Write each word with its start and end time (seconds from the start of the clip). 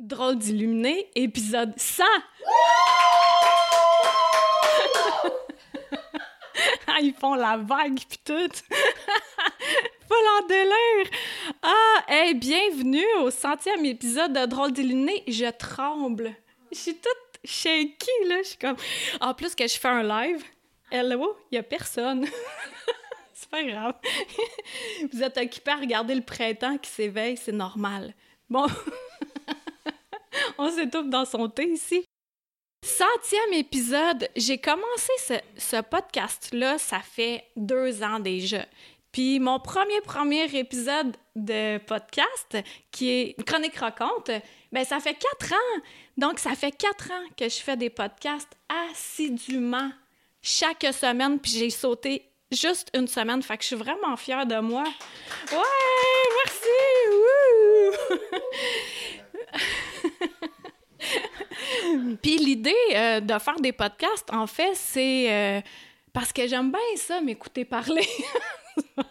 Drôle 0.00 0.38
d'illuminé, 0.38 1.10
épisode 1.14 1.74
100! 1.76 2.04
Ah, 6.86 7.00
Ils 7.02 7.12
font 7.12 7.34
la 7.34 7.58
vague 7.58 8.00
pis 8.08 8.18
tout! 8.24 8.32
Full 10.08 10.26
en 10.38 10.46
délire! 10.46 11.10
Ah, 11.62 12.04
hey, 12.08 12.32
bienvenue 12.34 13.04
au 13.18 13.30
centième 13.30 13.84
épisode 13.84 14.32
de 14.32 14.46
Drôle 14.46 14.72
d'illuminé. 14.72 15.22
Je 15.28 15.50
tremble. 15.50 16.34
Je 16.72 16.78
suis 16.78 16.94
toute 16.94 17.40
shaky, 17.44 18.10
là. 18.26 18.38
Je 18.38 18.48
suis 18.48 18.58
comme... 18.58 18.76
En 19.20 19.34
plus 19.34 19.54
que 19.54 19.68
je 19.68 19.78
fais 19.78 19.88
un 19.88 20.02
live, 20.02 20.42
hello, 20.90 21.36
il 21.52 21.56
y 21.56 21.58
a 21.58 21.62
personne. 21.62 22.24
c'est 23.34 23.50
pas 23.50 23.62
grave. 23.64 23.96
Vous 25.12 25.22
êtes 25.22 25.36
occupé 25.36 25.72
à 25.72 25.76
regarder 25.76 26.14
le 26.14 26.22
printemps 26.22 26.78
qui 26.78 26.88
s'éveille, 26.88 27.36
c'est 27.36 27.52
normal. 27.52 28.14
Bon... 28.48 28.66
On 30.62 30.70
s'étouffe 30.70 31.08
dans 31.08 31.24
son 31.24 31.48
thé 31.48 31.64
ici. 31.70 32.04
Centième 32.84 33.54
épisode. 33.54 34.28
J'ai 34.36 34.58
commencé 34.58 35.40
ce, 35.56 35.80
podcast-là, 35.80 36.76
ça 36.76 37.00
fait 37.00 37.46
deux 37.56 38.02
ans 38.02 38.20
déjà. 38.20 38.66
Puis 39.10 39.40
mon 39.40 39.58
premier 39.58 40.02
premier 40.02 40.44
épisode 40.54 41.16
de 41.34 41.78
podcast, 41.78 42.58
qui 42.90 43.08
est 43.08 43.42
chronique 43.46 43.76
raconte, 43.76 44.30
ben 44.70 44.84
ça 44.84 45.00
fait 45.00 45.14
quatre 45.14 45.54
ans. 45.54 45.80
Donc 46.18 46.38
ça 46.38 46.54
fait 46.54 46.72
quatre 46.72 47.10
ans 47.10 47.24
que 47.38 47.48
je 47.48 47.56
fais 47.56 47.78
des 47.78 47.88
podcasts 47.88 48.52
assidûment 48.90 49.90
chaque 50.42 50.86
semaine. 50.92 51.38
Puis 51.38 51.52
j'ai 51.52 51.70
sauté 51.70 52.30
juste 52.52 52.90
une 52.92 53.08
semaine. 53.08 53.42
Fait 53.42 53.56
que 53.56 53.62
je 53.62 53.68
suis 53.68 53.76
vraiment 53.76 54.14
fière 54.18 54.44
de 54.44 54.60
moi. 54.60 54.84
Ouais, 54.84 56.28
merci. 56.44 56.68
Puis 62.22 62.38
l'idée 62.38 62.74
euh, 62.94 63.20
de 63.20 63.38
faire 63.38 63.60
des 63.60 63.72
podcasts, 63.72 64.32
en 64.32 64.46
fait, 64.46 64.74
c'est 64.74 65.32
euh, 65.32 65.60
parce 66.12 66.32
que 66.32 66.46
j'aime 66.46 66.70
bien 66.70 66.80
ça, 66.96 67.20
m'écouter 67.20 67.64
parler. 67.64 68.06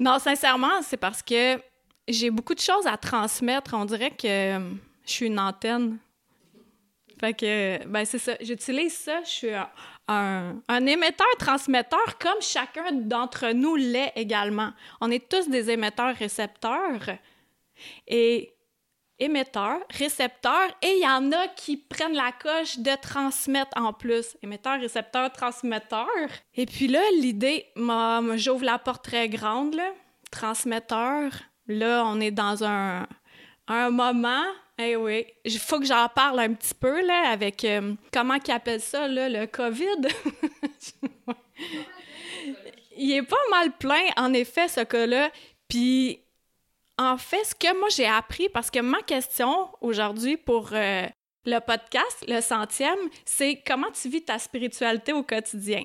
non, 0.00 0.18
sincèrement, 0.18 0.82
c'est 0.82 0.96
parce 0.96 1.22
que 1.22 1.60
j'ai 2.06 2.30
beaucoup 2.30 2.54
de 2.54 2.60
choses 2.60 2.86
à 2.86 2.96
transmettre. 2.96 3.74
On 3.74 3.84
dirait 3.84 4.10
que 4.12 4.26
euh, 4.58 4.70
je 5.04 5.10
suis 5.10 5.26
une 5.26 5.38
antenne. 5.38 5.98
Fait 7.20 7.34
que, 7.34 7.84
ben 7.86 8.04
c'est 8.04 8.18
ça. 8.18 8.34
J'utilise 8.40 8.96
ça. 8.96 9.22
Je 9.24 9.28
suis 9.28 9.50
un, 10.06 10.86
émetteur-transmetteur 10.86 12.18
comme 12.18 12.40
chacun 12.40 12.92
d'entre 12.92 13.50
nous 13.52 13.74
l'est 13.76 14.12
également. 14.14 14.72
On 15.00 15.10
est 15.10 15.28
tous 15.28 15.48
des 15.48 15.70
émetteurs-récepteurs. 15.70 17.18
Et 18.06 18.54
émetteur, 19.20 19.80
récepteur, 19.90 20.68
et 20.82 20.92
il 20.98 21.02
y 21.02 21.08
en 21.08 21.32
a 21.32 21.48
qui 21.48 21.76
prennent 21.76 22.14
la 22.14 22.32
coche 22.32 22.78
de 22.78 22.90
transmettre 23.00 23.76
en 23.76 23.92
plus. 23.92 24.36
Émetteur, 24.42 24.80
récepteur, 24.80 25.32
transmetteur. 25.32 26.06
Et 26.54 26.66
puis 26.66 26.88
là, 26.88 27.00
l'idée, 27.16 27.66
j'ouvre 28.36 28.64
la 28.64 28.78
porte 28.78 29.04
très 29.04 29.28
grande, 29.28 29.74
là. 29.74 29.90
Transmetteur. 30.30 31.32
Là, 31.66 32.04
on 32.06 32.20
est 32.20 32.30
dans 32.30 32.64
un, 32.64 33.06
un 33.66 33.90
moment. 33.90 34.44
Eh 34.78 34.94
oui, 34.94 35.26
il 35.44 35.58
faut 35.58 35.80
que 35.80 35.86
j'en 35.86 36.08
parle 36.08 36.38
un 36.38 36.54
petit 36.54 36.74
peu, 36.74 37.04
là, 37.04 37.30
avec 37.30 37.64
euh, 37.64 37.94
comment 38.12 38.38
qu'ils 38.38 38.54
appellent 38.54 38.80
ça, 38.80 39.08
là, 39.08 39.28
le 39.28 39.46
COVID? 39.46 40.08
il 42.96 43.12
est 43.12 43.22
pas 43.22 43.36
mal 43.50 43.72
plein, 43.72 44.04
en 44.16 44.32
effet, 44.32 44.68
ce 44.68 44.80
cas-là. 44.80 45.30
Puis 45.68 46.20
en 46.98 47.16
fait, 47.16 47.44
ce 47.44 47.54
que 47.54 47.78
moi 47.78 47.88
j'ai 47.90 48.06
appris, 48.06 48.48
parce 48.48 48.70
que 48.70 48.80
ma 48.80 49.00
question 49.02 49.68
aujourd'hui 49.80 50.36
pour 50.36 50.70
euh, 50.72 51.06
le 51.46 51.58
podcast, 51.60 52.24
le 52.26 52.40
centième, 52.40 52.98
c'est 53.24 53.62
comment 53.66 53.90
tu 53.90 54.08
vis 54.08 54.24
ta 54.24 54.38
spiritualité 54.38 55.12
au 55.12 55.22
quotidien? 55.22 55.84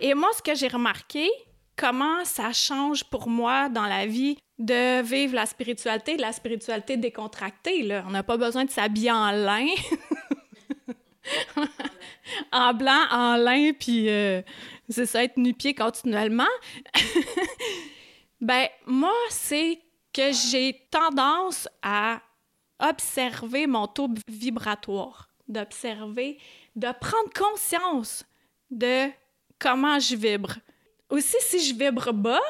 Et 0.00 0.14
moi, 0.14 0.30
ce 0.36 0.42
que 0.42 0.54
j'ai 0.54 0.68
remarqué, 0.68 1.28
comment 1.76 2.24
ça 2.24 2.52
change 2.52 3.04
pour 3.04 3.28
moi 3.28 3.68
dans 3.68 3.86
la 3.86 4.06
vie 4.06 4.36
de 4.58 5.02
vivre 5.02 5.34
la 5.34 5.46
spiritualité, 5.46 6.16
la 6.16 6.32
spiritualité 6.32 6.96
décontractée. 6.96 7.82
Là. 7.82 8.04
On 8.06 8.10
n'a 8.10 8.22
pas 8.22 8.36
besoin 8.36 8.64
de 8.64 8.70
s'habiller 8.70 9.10
en 9.10 9.32
lin, 9.32 9.66
en 12.52 12.72
blanc, 12.74 13.06
en 13.10 13.36
lin, 13.36 13.72
puis 13.72 14.08
euh, 14.08 14.40
c'est 14.88 15.06
ça, 15.06 15.24
être 15.24 15.36
nu-pied 15.36 15.74
continuellement. 15.74 16.44
ben, 18.40 18.68
moi, 18.86 19.14
c'est 19.30 19.80
que 20.12 20.32
j'ai 20.32 20.86
tendance 20.90 21.68
à 21.82 22.20
observer 22.80 23.66
mon 23.66 23.86
taux 23.86 24.08
vibratoire, 24.28 25.28
d'observer, 25.48 26.38
de 26.76 26.88
prendre 27.00 27.30
conscience 27.34 28.24
de 28.70 29.08
comment 29.58 29.98
je 29.98 30.16
vibre. 30.16 30.54
Aussi, 31.10 31.36
si 31.40 31.60
je 31.64 31.74
vibre 31.74 32.12
bas, 32.12 32.40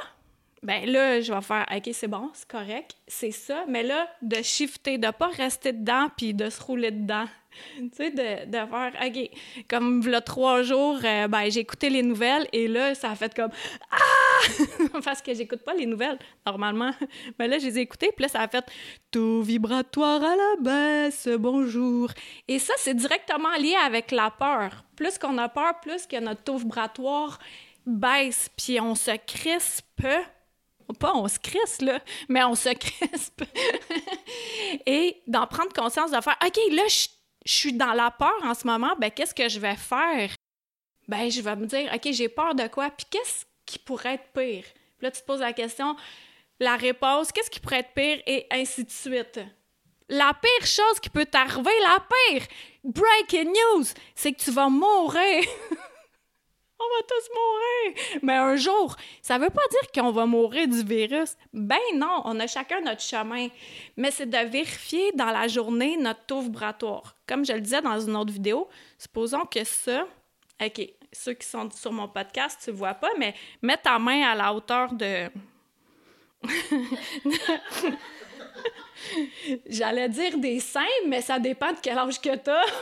ben 0.62 0.88
là, 0.88 1.20
je 1.20 1.32
vais 1.32 1.40
faire 1.40 1.66
OK, 1.74 1.90
c'est 1.92 2.08
bon, 2.08 2.30
c'est 2.34 2.48
correct, 2.48 2.96
c'est 3.08 3.32
ça, 3.32 3.64
mais 3.68 3.82
là, 3.82 4.08
de 4.22 4.40
shifter, 4.42 4.96
de 4.96 5.10
pas 5.10 5.28
rester 5.28 5.72
dedans 5.72 6.08
puis 6.16 6.34
de 6.34 6.48
se 6.48 6.62
rouler 6.62 6.92
dedans. 6.92 7.26
tu 7.76 7.90
sais, 7.92 8.10
de, 8.10 8.46
de 8.46 8.52
faire 8.52 8.92
OK, 9.04 9.30
comme 9.68 10.06
le 10.06 10.20
trois 10.20 10.62
jours, 10.62 11.00
euh, 11.04 11.26
ben 11.28 11.50
j'ai 11.50 11.60
écouté 11.60 11.90
les 11.90 12.02
nouvelles 12.02 12.46
et 12.52 12.68
là, 12.68 12.94
ça 12.94 13.10
a 13.10 13.16
fait 13.16 13.34
comme 13.34 13.50
Ah! 13.90 14.21
Parce 15.04 15.22
que 15.22 15.34
j'écoute 15.34 15.62
pas 15.62 15.74
les 15.74 15.86
nouvelles 15.86 16.18
normalement. 16.46 16.92
Mais 17.38 17.48
là, 17.48 17.58
je 17.58 17.66
les 17.66 17.78
ai 17.78 17.82
écoutées, 17.82 18.12
puis 18.14 18.22
là, 18.24 18.28
ça 18.28 18.40
a 18.40 18.48
fait 18.48 18.64
Taux 19.10 19.42
vibratoire 19.42 20.22
à 20.22 20.36
la 20.36 20.56
baisse, 20.60 21.28
bonjour. 21.38 22.10
Et 22.48 22.58
ça, 22.58 22.74
c'est 22.78 22.94
directement 22.94 23.54
lié 23.56 23.76
avec 23.84 24.10
la 24.10 24.30
peur. 24.30 24.84
Plus 24.96 25.18
qu'on 25.18 25.38
a 25.38 25.48
peur, 25.48 25.80
plus 25.80 26.06
que 26.06 26.18
notre 26.18 26.42
taux 26.42 26.56
vibratoire 26.56 27.38
baisse, 27.86 28.48
puis 28.56 28.80
on 28.80 28.94
se 28.94 29.16
crispe 29.26 30.06
pas 30.92 31.14
on 31.14 31.28
se 31.28 31.38
crispe, 31.38 31.82
là, 31.82 32.00
mais 32.28 32.42
on 32.44 32.54
se 32.54 32.68
crispe. 32.74 33.44
Et 34.86 35.22
d'en 35.26 35.46
prendre 35.46 35.72
conscience, 35.72 36.10
de 36.10 36.20
faire 36.20 36.38
OK, 36.44 36.58
là, 36.72 36.82
je 36.88 37.08
suis 37.44 37.72
dans 37.72 37.92
la 37.92 38.10
peur 38.10 38.38
en 38.44 38.54
ce 38.54 38.66
moment, 38.66 38.94
ben 38.98 39.10
qu'est-ce 39.10 39.34
que 39.34 39.48
je 39.48 39.60
vais 39.60 39.76
faire? 39.76 40.30
Ben, 41.08 41.30
je 41.30 41.40
vais 41.40 41.56
me 41.56 41.66
dire 41.66 41.90
OK, 41.92 42.12
j'ai 42.12 42.28
peur 42.28 42.54
de 42.54 42.66
quoi? 42.68 42.90
Puis 42.90 43.06
qu'est-ce 43.10 43.44
qui 43.72 43.78
pourrait 43.78 44.14
être 44.14 44.32
pire? 44.32 44.64
Puis 44.64 45.06
là, 45.06 45.10
tu 45.10 45.20
te 45.20 45.26
poses 45.26 45.40
la 45.40 45.52
question, 45.52 45.96
la 46.60 46.76
réponse, 46.76 47.32
qu'est-ce 47.32 47.50
qui 47.50 47.60
pourrait 47.60 47.80
être 47.80 47.94
pire? 47.94 48.22
Et 48.26 48.46
ainsi 48.50 48.84
de 48.84 48.90
suite. 48.90 49.40
La 50.08 50.32
pire 50.34 50.66
chose 50.66 51.00
qui 51.00 51.08
peut 51.08 51.24
t'arriver, 51.24 51.72
la 51.80 51.98
pire, 52.00 52.46
breaking 52.84 53.50
news, 53.50 53.84
c'est 54.14 54.32
que 54.32 54.42
tu 54.42 54.50
vas 54.50 54.68
mourir. 54.68 55.44
on 56.82 56.96
va 56.96 57.02
tous 57.08 57.30
mourir. 57.34 58.20
Mais 58.22 58.36
un 58.36 58.56
jour, 58.56 58.96
ça 59.22 59.38
veut 59.38 59.50
pas 59.50 59.62
dire 59.70 59.92
qu'on 59.94 60.10
va 60.10 60.26
mourir 60.26 60.68
du 60.68 60.82
virus. 60.82 61.36
Ben 61.52 61.78
non, 61.94 62.22
on 62.24 62.38
a 62.40 62.46
chacun 62.46 62.80
notre 62.80 63.02
chemin. 63.02 63.48
Mais 63.96 64.10
c'est 64.10 64.26
de 64.26 64.50
vérifier 64.50 65.12
dans 65.12 65.30
la 65.30 65.48
journée 65.48 65.96
notre 65.96 66.26
taux 66.26 66.40
vibratoire. 66.40 67.16
Comme 67.26 67.44
je 67.44 67.52
le 67.52 67.60
disais 67.60 67.82
dans 67.82 68.00
une 68.00 68.16
autre 68.16 68.32
vidéo, 68.32 68.68
supposons 68.98 69.44
que 69.46 69.64
ça, 69.64 70.06
OK, 70.64 70.88
ceux 71.12 71.34
qui 71.34 71.46
sont 71.46 71.68
sur 71.70 71.92
mon 71.92 72.08
podcast, 72.08 72.60
tu 72.62 72.70
vois 72.70 72.94
pas, 72.94 73.10
mais 73.18 73.34
mets 73.60 73.76
ta 73.76 73.98
main 73.98 74.22
à 74.30 74.34
la 74.34 74.52
hauteur 74.52 74.92
de... 74.92 75.28
J'allais 79.66 80.08
dire 80.08 80.38
des 80.38 80.60
seins, 80.60 80.86
mais 81.06 81.20
ça 81.20 81.38
dépend 81.40 81.72
de 81.72 81.78
quel 81.82 81.98
âge 81.98 82.20
que 82.20 82.36
t'as. 82.36 82.62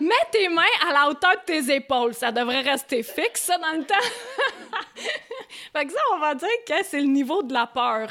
Mets 0.00 0.14
tes 0.30 0.48
mains 0.48 0.62
à 0.88 0.92
la 0.92 1.08
hauteur 1.08 1.32
de 1.36 1.44
tes 1.46 1.74
épaules. 1.74 2.14
Ça 2.14 2.30
devrait 2.30 2.60
rester 2.60 3.02
fixe, 3.02 3.42
ça, 3.42 3.58
dans 3.58 3.72
le 3.72 3.84
temps. 3.84 3.94
fait 5.72 5.86
que 5.86 5.92
ça, 5.92 6.00
on 6.14 6.18
va 6.18 6.34
dire 6.34 6.48
que 6.66 6.84
c'est 6.84 7.00
le 7.00 7.06
niveau 7.06 7.42
de 7.42 7.52
la 7.54 7.66
peur. 7.66 8.10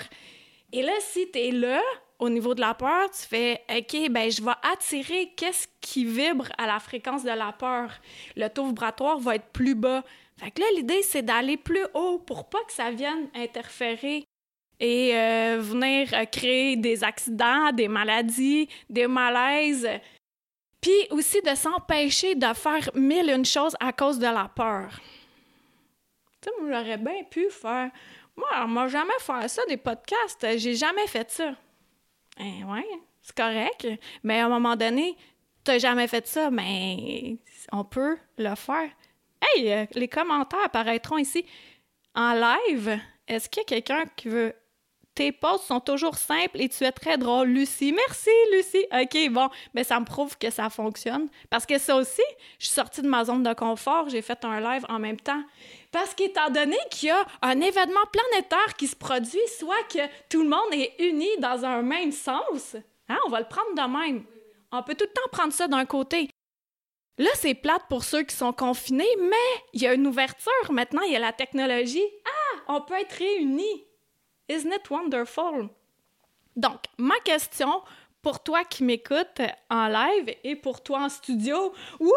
Et 0.73 0.81
là, 0.81 0.93
si 0.99 1.29
t'es 1.29 1.51
là, 1.51 1.81
au 2.19 2.29
niveau 2.29 2.55
de 2.55 2.61
la 2.61 2.73
peur, 2.73 3.09
tu 3.11 3.27
fais 3.27 3.61
OK, 3.69 4.09
ben 4.09 4.31
je 4.31 4.41
vais 4.41 4.51
attirer 4.71 5.33
qu'est-ce 5.35 5.67
qui 5.81 6.05
vibre 6.05 6.47
à 6.57 6.65
la 6.65 6.79
fréquence 6.79 7.23
de 7.23 7.29
la 7.29 7.51
peur. 7.51 7.91
Le 8.35 8.47
taux 8.47 8.67
vibratoire 8.67 9.19
va 9.19 9.35
être 9.35 9.51
plus 9.51 9.75
bas. 9.75 10.03
Fait 10.37 10.51
que 10.51 10.61
là, 10.61 10.67
l'idée, 10.75 11.01
c'est 11.01 11.21
d'aller 11.21 11.57
plus 11.57 11.85
haut 11.93 12.19
pour 12.19 12.49
pas 12.49 12.63
que 12.65 12.73
ça 12.73 12.91
vienne 12.91 13.29
interférer 13.33 14.25
et 14.79 15.15
euh, 15.15 15.57
venir 15.59 16.09
euh, 16.13 16.25
créer 16.25 16.75
des 16.75 17.03
accidents, 17.03 17.71
des 17.71 17.87
maladies, 17.87 18.67
des 18.89 19.07
malaises. 19.07 19.87
Puis 20.81 21.07
aussi 21.11 21.41
de 21.41 21.55
s'empêcher 21.55 22.35
de 22.35 22.53
faire 22.53 22.89
mille 22.93 23.29
une 23.29 23.45
choses 23.45 23.75
à 23.79 23.91
cause 23.91 24.19
de 24.19 24.25
la 24.25 24.49
peur. 24.53 24.99
Tu 26.41 26.49
sais, 26.49 26.55
j'aurais 26.59 26.97
bien 26.97 27.23
pu 27.23 27.49
faire. 27.49 27.89
Moi, 28.35 28.49
on 28.63 28.67
m'a 28.67 28.87
jamais 28.87 29.19
fait 29.19 29.47
ça, 29.47 29.65
des 29.67 29.77
podcasts. 29.77 30.45
J'ai 30.57 30.75
jamais 30.75 31.07
fait 31.07 31.29
ça. 31.31 31.55
Eh 32.39 32.63
ouais, 32.63 32.85
c'est 33.21 33.35
correct. 33.35 33.87
Mais 34.23 34.39
à 34.39 34.45
un 34.45 34.49
moment 34.49 34.75
donné, 34.75 35.15
t'as 35.63 35.77
jamais 35.79 36.07
fait 36.07 36.27
ça, 36.27 36.51
mais 36.51 37.37
on 37.71 37.83
peut 37.83 38.17
le 38.37 38.55
faire. 38.55 38.89
Hey, 39.41 39.71
euh, 39.71 39.85
les 39.93 40.07
commentaires 40.07 40.63
apparaîtront 40.63 41.17
ici. 41.17 41.45
en 42.15 42.33
live, 42.33 42.99
est-ce 43.27 43.49
qu'il 43.49 43.61
y 43.61 43.65
a 43.65 43.67
quelqu'un 43.67 44.05
qui 44.15 44.29
veut 44.29 44.53
tes 45.15 45.31
posts 45.31 45.65
sont 45.65 45.79
toujours 45.79 46.15
simples 46.15 46.61
et 46.61 46.69
tu 46.69 46.83
es 46.83 46.91
très 46.91 47.17
drôle, 47.17 47.47
Lucie. 47.47 47.93
Merci, 47.93 48.29
Lucie. 48.51 48.85
OK, 48.91 49.31
bon, 49.31 49.49
mais 49.73 49.85
ça 49.85 49.99
me 49.99 50.05
prouve 50.05 50.37
que 50.37 50.49
ça 50.49 50.69
fonctionne. 50.69 51.29
Parce 51.49 51.65
que 51.65 51.77
ça 51.77 51.95
aussi, 51.95 52.21
je 52.59 52.65
suis 52.65 52.75
sortie 52.75 53.01
de 53.01 53.07
ma 53.07 53.23
zone 53.23 53.41
de 53.41 53.53
confort, 53.53 54.09
j'ai 54.09 54.21
fait 54.21 54.43
un 54.43 54.59
live 54.59 54.85
en 54.89 54.99
même 54.99 55.19
temps. 55.19 55.41
Parce 55.91 56.13
qu'étant 56.13 56.49
donné 56.49 56.77
qu'il 56.91 57.07
y 57.07 57.11
a 57.11 57.25
un 57.41 57.61
événement 57.61 58.05
planétaire 58.11 58.75
qui 58.77 58.87
se 58.87 58.95
produit, 58.95 59.39
soit 59.57 59.83
que 59.89 60.05
tout 60.29 60.43
le 60.43 60.49
monde 60.49 60.73
est 60.73 60.93
uni 60.99 61.29
dans 61.39 61.63
un 61.63 61.81
même 61.81 62.11
sens, 62.11 62.75
hein, 63.07 63.17
on 63.25 63.29
va 63.29 63.39
le 63.39 63.47
prendre 63.47 63.73
de 63.73 63.97
même. 63.97 64.25
On 64.73 64.83
peut 64.83 64.95
tout 64.95 65.05
le 65.05 65.13
temps 65.13 65.29
prendre 65.31 65.53
ça 65.53 65.69
d'un 65.69 65.85
côté. 65.85 66.29
Là, 67.17 67.29
c'est 67.35 67.53
plate 67.53 67.83
pour 67.87 68.03
ceux 68.03 68.23
qui 68.23 68.35
sont 68.35 68.51
confinés, 68.51 69.07
mais 69.21 69.63
il 69.71 69.81
y 69.81 69.87
a 69.87 69.93
une 69.93 70.05
ouverture. 70.05 70.51
Maintenant, 70.71 71.01
il 71.03 71.13
y 71.13 71.15
a 71.15 71.19
la 71.19 71.31
technologie. 71.31 72.03
Ah, 72.25 72.73
on 72.75 72.81
peut 72.81 72.99
être 72.99 73.13
réunis. 73.13 73.85
Isn't 74.47 74.71
it 74.71 74.89
wonderful? 74.89 75.69
Donc, 76.55 76.83
ma 76.97 77.19
question 77.23 77.81
pour 78.21 78.41
toi 78.41 78.63
qui 78.63 78.83
m'écoutes 78.83 79.41
en 79.69 79.87
live 79.87 80.35
et 80.43 80.55
pour 80.55 80.81
toi 80.81 81.03
en 81.03 81.09
studio, 81.09 81.73
wouh! 81.99 82.11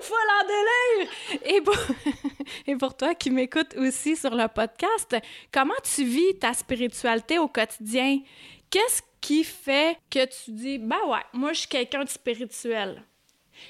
Folle 0.00 0.18
en 0.40 0.46
délire! 0.46 1.12
Et 1.44 1.60
pour, 1.60 1.76
et 2.66 2.76
pour 2.76 2.96
toi 2.96 3.14
qui 3.14 3.30
m'écoutes 3.30 3.76
aussi 3.76 4.16
sur 4.16 4.34
le 4.34 4.48
podcast, 4.48 5.16
comment 5.52 5.74
tu 5.82 6.04
vis 6.04 6.38
ta 6.38 6.54
spiritualité 6.54 7.38
au 7.38 7.48
quotidien? 7.48 8.20
Qu'est-ce 8.70 9.02
qui 9.20 9.44
fait 9.44 9.98
que 10.10 10.24
tu 10.24 10.52
dis, 10.52 10.78
ben 10.78 10.96
ouais, 11.06 11.20
moi 11.32 11.52
je 11.52 11.60
suis 11.60 11.68
quelqu'un 11.68 12.04
de 12.04 12.08
spirituel? 12.08 13.02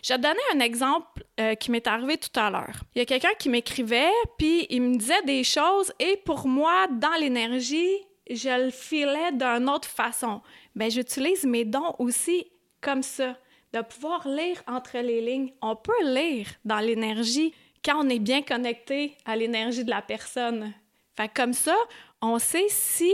Je 0.02 0.12
vais 0.12 0.18
te 0.18 0.22
donner 0.22 0.40
un 0.54 0.60
exemple 0.60 1.24
euh, 1.40 1.54
qui 1.54 1.70
m'est 1.70 1.86
arrivé 1.86 2.16
tout 2.16 2.38
à 2.38 2.50
l'heure. 2.50 2.82
Il 2.94 2.98
y 2.98 3.02
a 3.02 3.06
quelqu'un 3.06 3.34
qui 3.38 3.48
m'écrivait, 3.48 4.10
puis 4.38 4.66
il 4.70 4.82
me 4.82 4.96
disait 4.96 5.22
des 5.22 5.44
choses, 5.44 5.92
et 5.98 6.16
pour 6.24 6.46
moi, 6.46 6.86
dans 6.88 7.14
l'énergie, 7.20 7.88
je 8.30 8.64
le 8.64 8.70
filais 8.70 9.32
d'une 9.32 9.68
autre 9.68 9.88
façon. 9.88 10.40
Bien, 10.74 10.88
j'utilise 10.88 11.44
mes 11.44 11.64
dons 11.64 11.94
aussi 11.98 12.46
comme 12.80 13.02
ça, 13.02 13.36
de 13.72 13.80
pouvoir 13.80 14.26
lire 14.28 14.62
entre 14.66 14.98
les 14.98 15.20
lignes. 15.20 15.52
On 15.62 15.76
peut 15.76 16.04
lire 16.04 16.48
dans 16.64 16.80
l'énergie 16.80 17.54
quand 17.84 18.04
on 18.04 18.08
est 18.08 18.18
bien 18.18 18.42
connecté 18.42 19.16
à 19.24 19.36
l'énergie 19.36 19.84
de 19.84 19.90
la 19.90 20.02
personne. 20.02 20.72
Fait 21.16 21.30
comme 21.32 21.52
ça, 21.52 21.76
on 22.20 22.38
sait 22.38 22.68
si 22.68 23.12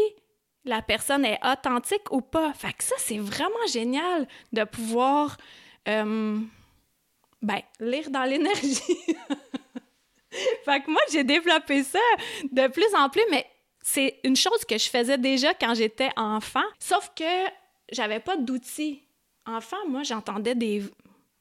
la 0.65 0.83
personne 0.83 1.25
est 1.25 1.39
authentique 1.45 2.11
ou 2.13 2.21
pas. 2.21 2.53
Fait 2.53 2.73
que 2.73 2.85
ça, 2.85 2.95
c'est 2.99 3.19
vraiment 3.19 3.67
génial 3.73 4.29
de 4.53 4.65
pouvoir 4.65 5.37
euh, 5.89 6.39
ben, 7.43 7.61
lire 7.81 8.11
dans 8.11 8.25
l'énergie. 8.25 8.83
fait 10.65 10.81
que 10.81 10.91
moi, 10.91 11.01
j'ai 11.11 11.25
développé 11.25 11.83
ça 11.83 11.99
de 12.45 12.67
plus 12.69 12.95
en 12.97 13.09
plus, 13.09 13.25
mais 13.31 13.47
c'est 13.83 14.21
une 14.25 14.37
chose 14.37 14.65
que 14.65 14.77
je 14.77 14.89
faisais 14.89 15.19
déjà 15.19 15.55
quand 15.55 15.75
j'étais 15.75 16.11
enfant, 16.17 16.65
sauf 16.79 17.11
que 17.17 17.25
j'avais 17.91 18.21
pas 18.21 18.37
d'outils. 18.37 19.03
Enfant, 19.47 19.79
moi, 19.89 20.03
j'entendais 20.03 20.55
des 20.55 20.83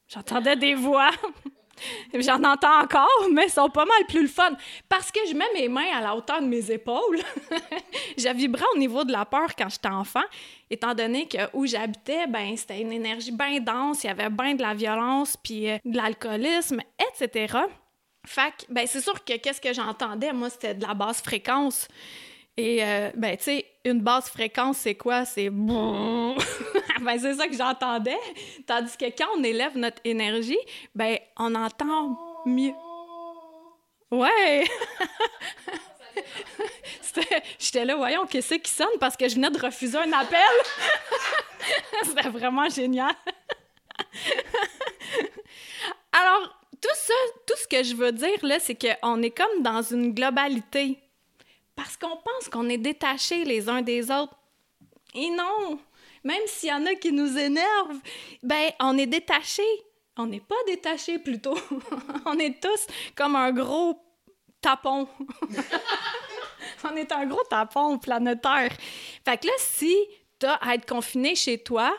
j'entendais 0.07 0.55
des 0.55 0.73
voix. 0.73 1.11
J'en 2.13 2.43
entends 2.43 2.81
encore, 2.81 3.27
mais 3.31 3.49
sont 3.49 3.69
pas 3.69 3.85
mal 3.85 4.05
plus 4.07 4.23
le 4.23 4.27
fun. 4.27 4.51
Parce 4.89 5.11
que 5.11 5.19
je 5.29 5.33
mets 5.33 5.45
mes 5.53 5.67
mains 5.67 5.95
à 5.95 6.01
la 6.01 6.15
hauteur 6.15 6.41
de 6.41 6.47
mes 6.47 6.71
épaules. 6.71 7.19
je 8.17 8.29
vibrais 8.33 8.65
au 8.75 8.77
niveau 8.77 9.03
de 9.03 9.11
la 9.11 9.25
peur 9.25 9.55
quand 9.57 9.69
j'étais 9.69 9.87
enfant, 9.87 10.23
étant 10.69 10.93
donné 10.93 11.27
que 11.27 11.37
où 11.53 11.65
j'habitais, 11.65 12.27
ben 12.27 12.55
c'était 12.55 12.81
une 12.81 12.91
énergie 12.91 13.31
bien 13.31 13.59
dense, 13.59 14.03
il 14.03 14.07
y 14.07 14.09
avait 14.09 14.29
bien 14.29 14.55
de 14.55 14.61
la 14.61 14.73
violence, 14.73 15.37
puis 15.37 15.69
euh, 15.69 15.77
de 15.85 15.97
l'alcoolisme, 15.97 16.81
etc. 16.99 17.57
Fait 18.25 18.51
que, 18.51 18.71
ben 18.73 18.85
c'est 18.85 19.01
sûr 19.01 19.23
que 19.23 19.37
qu'est-ce 19.37 19.61
que 19.61 19.73
j'entendais, 19.73 20.33
moi, 20.33 20.49
c'était 20.49 20.73
de 20.73 20.85
la 20.85 20.93
basse 20.93 21.21
fréquence. 21.21 21.87
Et, 22.57 22.83
euh, 22.83 23.11
ben, 23.15 23.37
tu 23.37 23.43
sais, 23.43 23.65
une 23.85 24.01
basse 24.01 24.29
fréquence, 24.29 24.77
c'est 24.77 24.95
quoi? 24.95 25.25
C'est 25.25 25.49
ben, 25.51 26.35
c'est 27.19 27.35
ça 27.35 27.47
que 27.47 27.55
j'entendais. 27.55 28.17
Tandis 28.65 28.97
que 28.97 29.05
quand 29.15 29.27
on 29.37 29.43
élève 29.43 29.77
notre 29.77 30.01
énergie, 30.03 30.57
ben, 30.95 31.19
on 31.37 31.53
entend 31.53 32.17
mieux. 32.45 32.73
Ouais! 34.09 34.65
J'étais 37.59 37.85
là, 37.85 37.95
voyons, 37.95 38.25
qu'est-ce 38.25 38.55
qui 38.55 38.71
sonne? 38.71 38.87
Parce 38.99 39.15
que 39.15 39.27
je 39.27 39.35
venais 39.35 39.51
de 39.51 39.59
refuser 39.59 39.97
un 39.97 40.11
appel. 40.13 40.39
C'était 42.03 42.29
vraiment 42.29 42.69
génial. 42.69 43.13
Alors, 46.11 46.57
tout 46.81 46.95
ça, 46.95 47.13
tout 47.45 47.55
ce 47.57 47.67
que 47.67 47.83
je 47.83 47.95
veux 47.95 48.11
dire, 48.11 48.37
là, 48.43 48.59
c'est 48.59 48.75
qu'on 48.75 49.21
est 49.21 49.31
comme 49.31 49.61
dans 49.61 49.81
une 49.81 50.13
globalité 50.13 50.99
parce 51.77 51.95
qu'on 51.95 52.17
pense 52.17 52.49
qu'on 52.51 52.67
est 52.67 52.79
détachés 52.79 53.45
les 53.45 53.69
uns 53.69 53.83
des 53.83 54.09
autres. 54.11 54.35
Et 55.13 55.29
non, 55.29 55.79
même 56.23 56.41
s'il 56.47 56.69
y 56.69 56.73
en 56.73 56.85
a 56.87 56.95
qui 56.95 57.11
nous 57.13 57.37
énervent, 57.37 58.01
ben 58.43 58.71
on 58.81 58.97
est 58.97 59.05
détachés. 59.05 59.61
On 60.17 60.25
n'est 60.25 60.41
pas 60.41 60.55
détachés 60.65 61.19
plutôt. 61.19 61.57
on 62.25 62.37
est 62.39 62.59
tous 62.59 62.87
comme 63.15 63.35
un 63.35 63.51
gros 63.51 63.95
tapon. 64.59 65.07
on 66.83 66.95
est 66.95 67.11
un 67.11 67.27
gros 67.27 67.43
tapon 67.47 67.99
planétaire. 67.99 68.71
Fait 69.23 69.37
que 69.37 69.45
là, 69.45 69.53
si 69.59 69.95
t'as 70.39 70.55
à 70.55 70.73
être 70.73 70.87
confiné 70.87 71.35
chez 71.35 71.59
toi, 71.59 71.95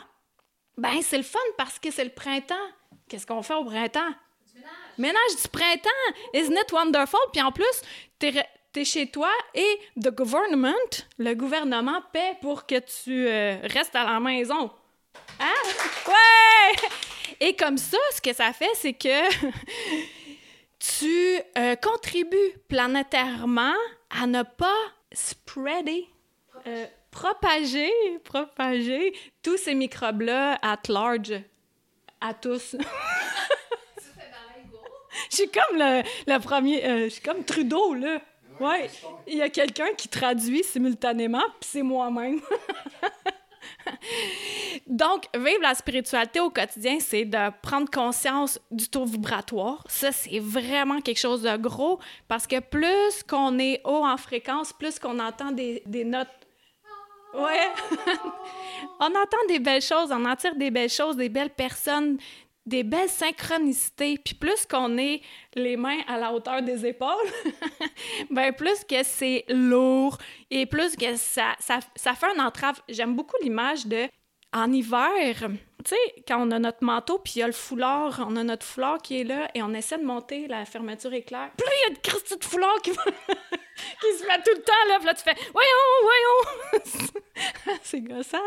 ben 0.77 1.01
c'est 1.01 1.17
le 1.17 1.23
fun 1.23 1.39
parce 1.57 1.79
que 1.79 1.89
c'est 1.89 2.03
le 2.03 2.13
printemps. 2.13 2.55
Qu'est-ce 3.07 3.25
qu'on 3.25 3.41
fait 3.41 3.55
au 3.55 3.63
printemps? 3.63 4.13
ménage. 4.53 4.73
ménage 4.97 5.41
du 5.41 5.47
printemps! 5.47 5.89
Isn't 6.33 6.57
it 6.57 6.71
wonderful? 6.73 7.19
Puis 7.31 7.41
en 7.41 7.53
plus, 7.53 7.81
t'es 8.19 8.45
tu 8.73 8.81
es 8.81 8.85
chez 8.85 9.07
toi 9.07 9.29
et 9.53 9.79
the 9.99 10.09
government, 10.09 10.73
le 11.17 11.33
gouvernement 11.33 12.01
paie 12.13 12.37
pour 12.41 12.65
que 12.65 12.79
tu 12.79 13.27
euh, 13.27 13.57
restes 13.63 13.95
à 13.95 14.03
la 14.03 14.19
maison. 14.19 14.71
Hein? 15.39 15.53
Ouais! 16.07 16.89
Et 17.39 17.55
comme 17.55 17.77
ça, 17.77 17.97
ce 18.13 18.21
que 18.21 18.33
ça 18.33 18.51
fait, 18.53 18.69
c'est 18.75 18.93
que 18.93 19.07
tu 20.79 21.39
euh, 21.57 21.75
contribues 21.75 22.53
planétairement 22.67 23.75
à 24.09 24.27
ne 24.27 24.43
pas 24.43 24.77
spreader, 25.11 26.07
euh, 26.67 26.85
propager, 27.11 27.91
propager 28.23 29.13
tous 29.41 29.57
ces 29.57 29.73
microbes-là 29.73 30.59
at 30.61 30.81
large, 30.89 31.33
à 32.21 32.33
tous. 32.33 32.75
Je 35.31 35.35
suis 35.35 35.49
comme 35.49 35.77
le, 35.77 36.01
le 36.27 36.39
premier, 36.39 36.81
je 37.05 37.09
suis 37.09 37.21
comme 37.21 37.43
Trudeau, 37.43 37.93
là. 37.93 38.19
Oui, 38.59 38.75
il 39.27 39.37
y 39.37 39.41
a 39.41 39.49
quelqu'un 39.49 39.93
qui 39.97 40.07
traduit 40.07 40.63
simultanément, 40.63 41.43
puis 41.59 41.69
c'est 41.71 41.83
moi-même. 41.83 42.39
Donc, 44.87 45.25
vivre 45.35 45.61
la 45.61 45.75
spiritualité 45.75 46.39
au 46.39 46.49
quotidien, 46.49 46.99
c'est 46.99 47.25
de 47.25 47.51
prendre 47.61 47.89
conscience 47.89 48.59
du 48.71 48.89
taux 48.89 49.05
vibratoire. 49.05 49.83
Ça, 49.87 50.11
c'est 50.11 50.39
vraiment 50.39 51.01
quelque 51.01 51.19
chose 51.19 51.43
de 51.43 51.55
gros 51.57 51.99
parce 52.27 52.47
que 52.47 52.59
plus 52.59 53.23
qu'on 53.27 53.59
est 53.59 53.81
haut 53.85 54.05
en 54.05 54.17
fréquence, 54.17 54.73
plus 54.73 54.99
qu'on 54.99 55.19
entend 55.19 55.51
des, 55.51 55.83
des 55.85 56.03
notes. 56.03 56.27
Ouais. 57.33 57.69
on 58.99 59.05
entend 59.05 59.37
des 59.47 59.59
belles 59.59 59.81
choses, 59.81 60.11
on 60.11 60.25
en 60.25 60.35
tire 60.35 60.55
des 60.55 60.71
belles 60.71 60.89
choses, 60.89 61.15
des 61.15 61.29
belles 61.29 61.51
personnes, 61.51 62.17
des 62.69 62.83
belles 62.83 63.09
synchronicités. 63.09 64.17
Puis 64.23 64.35
plus 64.35 64.65
qu'on 64.65 64.97
est 64.97 65.21
les 65.55 65.75
mains 65.75 65.99
à 66.07 66.17
la 66.17 66.31
hauteur 66.31 66.61
des 66.61 66.85
épaules, 66.85 67.09
ben 68.29 68.53
plus 68.53 68.83
que 68.85 69.03
c'est 69.03 69.43
lourd 69.49 70.17
et 70.49 70.65
plus 70.65 70.95
que 70.95 71.15
ça, 71.15 71.55
ça, 71.59 71.81
fait 72.13 72.27
un 72.37 72.45
entrave. 72.45 72.79
J'aime 72.87 73.15
beaucoup 73.15 73.35
l'image 73.41 73.85
de 73.85 74.07
en 74.51 74.71
hiver, 74.71 75.47
tu 75.85 75.91
sais, 75.91 76.23
quand 76.27 76.41
on 76.41 76.49
a 76.49 76.57
notre 76.57 76.83
manteau, 76.83 77.19
puis 77.19 77.33
il 77.35 77.39
y 77.39 77.43
a 77.43 77.47
le 77.47 77.53
foulard, 77.53 78.25
on 78.27 78.35
a 78.35 78.43
notre 78.43 78.65
foulard 78.65 78.97
qui 78.97 79.21
est 79.21 79.23
là, 79.23 79.47
et 79.53 79.61
on 79.61 79.73
essaie 79.75 79.99
de 79.99 80.03
monter, 80.03 80.47
la 80.47 80.65
fermeture 80.65 81.13
éclair. 81.13 81.51
Puis 81.55 81.67
il 81.67 81.81
y 81.81 81.85
a 81.85 81.89
une 81.89 82.37
de 82.39 82.43
foulard 82.43 82.81
qui, 82.81 82.91
qui 84.01 84.17
se 84.17 84.27
met 84.27 84.37
tout 84.37 84.55
le 84.55 84.61
temps, 84.61 84.87
là, 84.87 84.97
puis 84.97 85.05
là, 85.05 85.13
tu 85.13 85.23
fais 85.23 85.35
«Voyons, 85.53 85.69
voyons!» 86.01 86.83
C'est 87.83 88.01
gossant. 88.01 88.37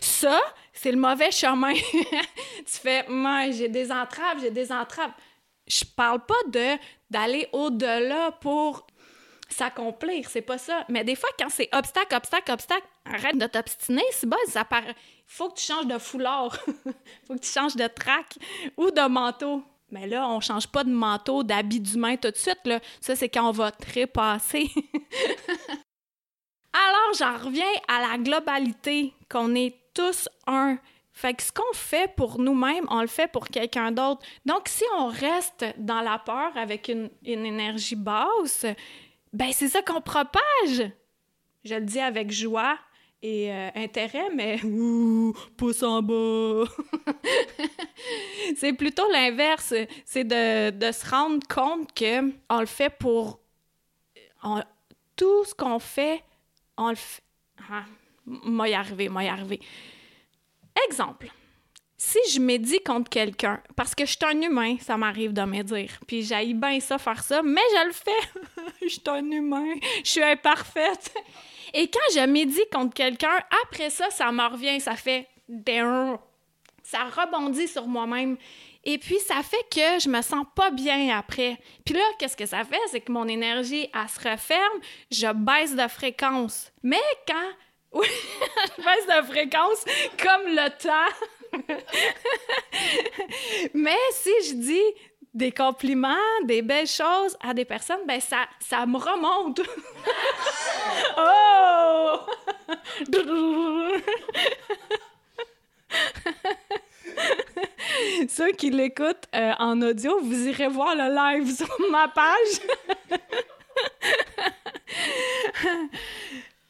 Ça, 0.00 0.40
c'est 0.72 0.92
le 0.92 0.98
mauvais 0.98 1.30
chemin. 1.30 1.74
tu 2.04 2.78
fais 2.80 3.04
«Moi, 3.08 3.50
j'ai 3.50 3.68
des 3.68 3.90
entraves, 3.90 4.40
j'ai 4.40 4.50
des 4.50 4.72
entraves.» 4.72 5.12
Je 5.66 5.84
parle 5.84 6.24
pas 6.26 6.42
de 6.48 6.76
d'aller 7.08 7.48
au-delà 7.52 8.32
pour 8.32 8.86
s'accomplir, 9.52 10.28
c'est 10.28 10.42
pas 10.42 10.58
ça. 10.58 10.84
Mais 10.88 11.04
des 11.04 11.14
fois, 11.14 11.28
quand 11.38 11.48
c'est 11.50 11.68
obstacle, 11.72 12.14
obstacle, 12.14 12.50
obstacle, 12.50 12.86
arrête 13.04 13.36
de 13.36 13.46
t'obstiner, 13.46 14.02
c'est 14.10 14.28
bon, 14.28 14.36
ça 14.48 14.64
paraît. 14.64 14.94
Faut 15.26 15.50
que 15.50 15.58
tu 15.58 15.66
changes 15.66 15.86
de 15.86 15.98
foulard, 15.98 16.56
faut 17.26 17.34
que 17.34 17.40
tu 17.40 17.50
changes 17.50 17.76
de 17.76 17.86
trac 17.86 18.38
ou 18.76 18.90
de 18.90 19.08
manteau. 19.08 19.62
Mais 19.92 20.06
là, 20.06 20.26
on 20.26 20.40
change 20.40 20.66
pas 20.66 20.84
de 20.84 20.90
manteau, 20.90 21.44
d'habit 21.44 21.78
d'humain 21.78 22.16
tout 22.16 22.30
de 22.30 22.36
suite, 22.36 22.60
là. 22.64 22.80
Ça, 23.00 23.14
c'est 23.14 23.28
quand 23.28 23.46
on 23.46 23.52
va 23.52 23.70
trépasser. 23.70 24.70
Alors, 26.72 27.12
j'en 27.18 27.36
reviens 27.36 27.64
à 27.86 28.00
la 28.00 28.16
globalité, 28.16 29.12
qu'on 29.30 29.54
est 29.54 29.76
tous 29.92 30.30
un 30.46 30.78
Fait 31.12 31.34
que 31.34 31.42
ce 31.42 31.52
qu'on 31.52 31.74
fait 31.74 32.10
pour 32.16 32.38
nous-mêmes, 32.38 32.86
on 32.88 33.02
le 33.02 33.06
fait 33.06 33.30
pour 33.30 33.46
quelqu'un 33.48 33.92
d'autre. 33.92 34.22
Donc, 34.46 34.66
si 34.66 34.82
on 34.98 35.08
reste 35.08 35.66
dans 35.76 36.00
la 36.00 36.18
peur 36.18 36.56
avec 36.56 36.88
une, 36.88 37.10
une 37.22 37.44
énergie 37.44 37.96
basse, 37.96 38.64
ben 39.34 39.52
c'est 39.52 39.68
ça 39.68 39.82
qu'on 39.82 40.00
propage. 40.00 40.90
Je 41.64 41.74
le 41.74 41.82
dis 41.82 42.00
avec 42.00 42.30
joie 42.32 42.78
et 43.22 43.52
euh, 43.52 43.70
intérêt, 43.76 44.30
mais 44.34 44.58
pouce 45.56 45.82
en 45.82 46.02
bas. 46.02 46.64
c'est 48.56 48.72
plutôt 48.72 49.08
l'inverse. 49.10 49.74
C'est 50.04 50.24
de, 50.24 50.70
de, 50.70 50.92
se 50.92 51.08
rendre 51.08 51.46
compte 51.46 51.92
que 51.94 52.32
on 52.50 52.60
le 52.60 52.66
fait 52.66 52.90
pour 52.90 53.38
on, 54.42 54.62
tout 55.16 55.44
ce 55.44 55.54
qu'on 55.54 55.78
fait, 55.78 56.22
on 56.76 56.90
le 56.90 56.96
fait. 56.96 57.22
Ah, 57.70 57.84
m'a 58.26 58.68
y 58.68 58.74
arrivé, 58.74 59.08
m'a 59.08 59.24
y 59.24 59.28
arrivé. 59.28 59.60
Exemple. 60.88 61.30
Si 61.96 62.18
je 62.32 62.40
médis 62.40 62.80
contre 62.80 63.08
quelqu'un, 63.08 63.62
parce 63.76 63.94
que 63.94 64.04
je 64.04 64.10
suis 64.10 64.18
un 64.24 64.40
humain, 64.42 64.76
ça 64.80 64.96
m'arrive 64.96 65.32
de 65.32 65.42
me 65.42 65.62
dire, 65.62 66.00
puis 66.08 66.24
j'aille 66.24 66.54
bien 66.54 66.80
ça, 66.80 66.98
faire 66.98 67.22
ça, 67.22 67.42
mais 67.44 67.60
je 67.70 67.86
le 67.86 67.92
fais. 67.92 68.72
je 68.82 68.88
suis 68.88 69.02
un 69.06 69.30
humain, 69.30 69.74
je 70.02 70.10
suis 70.10 70.22
imparfaite. 70.22 71.14
Et 71.74 71.88
quand 71.88 72.00
je 72.14 72.26
médis 72.26 72.64
contre 72.72 72.94
quelqu'un, 72.94 73.38
après 73.64 73.90
ça, 73.90 74.10
ça 74.10 74.30
me 74.30 74.50
revient, 74.50 74.80
ça 74.80 74.96
fait... 74.96 75.28
Ça 76.82 77.04
rebondit 77.04 77.68
sur 77.68 77.86
moi-même. 77.86 78.36
Et 78.84 78.98
puis, 78.98 79.18
ça 79.20 79.42
fait 79.42 79.64
que 79.70 80.00
je 80.00 80.08
me 80.08 80.22
sens 80.22 80.44
pas 80.54 80.70
bien 80.70 81.16
après. 81.16 81.58
Puis 81.84 81.94
là, 81.94 82.02
qu'est-ce 82.18 82.36
que 82.36 82.46
ça 82.46 82.64
fait? 82.64 82.80
C'est 82.90 83.00
que 83.00 83.12
mon 83.12 83.28
énergie, 83.28 83.88
elle 83.94 84.08
se 84.08 84.28
referme, 84.28 84.80
je 85.10 85.32
baisse 85.32 85.74
de 85.74 85.88
fréquence. 85.88 86.72
Mais 86.82 87.00
quand... 87.26 87.34
Oui, 87.94 88.06
je 88.78 88.82
baisse 88.82 89.06
de 89.06 89.22
fréquence 89.26 89.84
comme 90.16 90.46
le 90.46 90.70
temps. 90.78 91.12
Mais 93.74 93.98
si 94.12 94.30
je 94.48 94.54
dis 94.54 94.94
des 95.34 95.52
compliments, 95.52 96.16
des 96.44 96.62
belles 96.62 96.86
choses 96.86 97.36
à 97.42 97.52
des 97.54 97.64
personnes, 97.64 98.06
ben 98.06 98.20
ça, 98.20 98.46
ça 98.60 98.86
me 98.86 98.98
remonte. 98.98 99.62
oh! 101.18 102.20
Ceux 108.28 108.52
qui 108.52 108.70
l'écoutent 108.70 109.26
euh, 109.34 109.52
en 109.58 109.82
audio, 109.82 110.20
vous 110.20 110.46
irez 110.48 110.68
voir 110.68 110.94
le 110.94 111.12
live 111.14 111.52
sur 111.56 111.68
ma 111.90 112.08
page. 112.08 112.60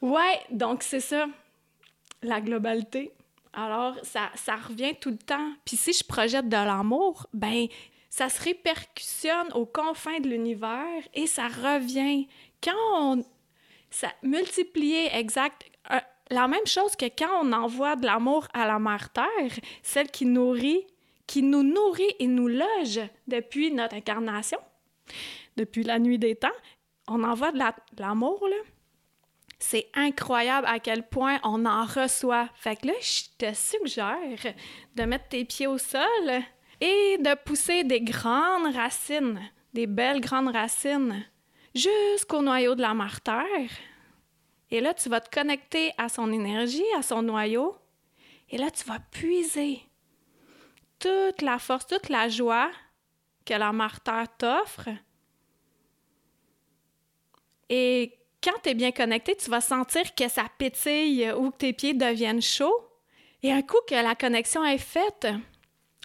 ouais, 0.00 0.40
donc 0.50 0.82
c'est 0.82 1.00
ça, 1.00 1.26
la 2.22 2.40
globalité. 2.40 3.12
Alors, 3.52 3.96
ça, 4.02 4.30
ça 4.34 4.56
revient 4.56 4.94
tout 4.98 5.10
le 5.10 5.18
temps. 5.18 5.52
Puis 5.64 5.76
si 5.76 5.92
je 5.92 6.02
projette 6.04 6.48
de 6.48 6.56
l'amour, 6.56 7.26
ben 7.34 7.66
ça 8.12 8.28
se 8.28 8.42
répercussionne 8.42 9.50
aux 9.54 9.64
confins 9.64 10.20
de 10.20 10.28
l'univers 10.28 11.02
et 11.14 11.26
ça 11.26 11.48
revient. 11.48 12.28
Quand 12.62 12.76
on... 12.92 13.24
Ça 13.88 14.12
multiplier 14.22 15.08
exact 15.14 15.64
la 16.28 16.46
même 16.46 16.66
chose 16.66 16.94
que 16.94 17.06
quand 17.06 17.42
on 17.42 17.52
envoie 17.54 17.96
de 17.96 18.04
l'amour 18.04 18.48
à 18.52 18.66
la 18.66 18.78
mère 18.78 19.08
Terre, 19.14 19.58
celle 19.82 20.10
qui 20.10 20.26
nourrit, 20.26 20.86
qui 21.26 21.42
nous 21.42 21.62
nourrit 21.62 22.14
et 22.18 22.26
nous 22.26 22.48
loge 22.48 23.00
depuis 23.28 23.72
notre 23.72 23.96
incarnation, 23.96 24.58
depuis 25.56 25.82
la 25.82 25.98
nuit 25.98 26.18
des 26.18 26.36
temps, 26.36 26.48
on 27.08 27.24
envoie 27.24 27.52
de 27.52 27.60
l'amour, 27.98 28.46
là. 28.46 28.56
C'est 29.58 29.88
incroyable 29.94 30.66
à 30.66 30.80
quel 30.80 31.08
point 31.08 31.38
on 31.44 31.64
en 31.64 31.86
reçoit. 31.86 32.50
Fait 32.56 32.76
que 32.76 32.88
là, 32.88 32.94
je 33.00 33.22
te 33.38 33.54
suggère 33.54 34.54
de 34.96 35.02
mettre 35.04 35.28
tes 35.28 35.46
pieds 35.46 35.66
au 35.66 35.78
sol 35.78 36.42
et 36.82 37.16
de 37.18 37.34
pousser 37.44 37.84
des 37.84 38.00
grandes 38.00 38.74
racines, 38.74 39.40
des 39.72 39.86
belles 39.86 40.20
grandes 40.20 40.52
racines, 40.52 41.24
jusqu'au 41.74 42.42
noyau 42.42 42.74
de 42.74 42.82
la 42.82 42.92
mère 42.92 43.20
Terre 43.20 43.70
et 44.72 44.80
là, 44.80 44.94
tu 44.94 45.10
vas 45.10 45.20
te 45.20 45.28
connecter 45.28 45.92
à 45.98 46.08
son 46.08 46.32
énergie, 46.32 46.82
à 46.96 47.02
son 47.02 47.20
noyau. 47.20 47.76
Et 48.48 48.56
là, 48.56 48.70
tu 48.70 48.84
vas 48.84 49.00
puiser 49.00 49.82
toute 50.98 51.42
la 51.42 51.58
force, 51.58 51.86
toute 51.86 52.08
la 52.08 52.30
joie 52.30 52.70
que 53.44 53.52
la 53.52 53.70
martyre 53.72 54.28
t'offre. 54.38 54.88
Et 57.68 58.18
quand 58.42 58.62
tu 58.62 58.70
es 58.70 58.74
bien 58.74 58.92
connecté, 58.92 59.36
tu 59.36 59.50
vas 59.50 59.60
sentir 59.60 60.14
que 60.14 60.26
ça 60.26 60.46
pétille 60.56 61.30
ou 61.32 61.50
que 61.50 61.56
tes 61.58 61.74
pieds 61.74 61.92
deviennent 61.92 62.40
chauds. 62.40 62.88
Et 63.42 63.52
un 63.52 63.60
coup 63.60 63.80
que 63.86 63.94
la 63.94 64.14
connexion 64.14 64.64
est 64.64 64.78
faite, 64.78 65.28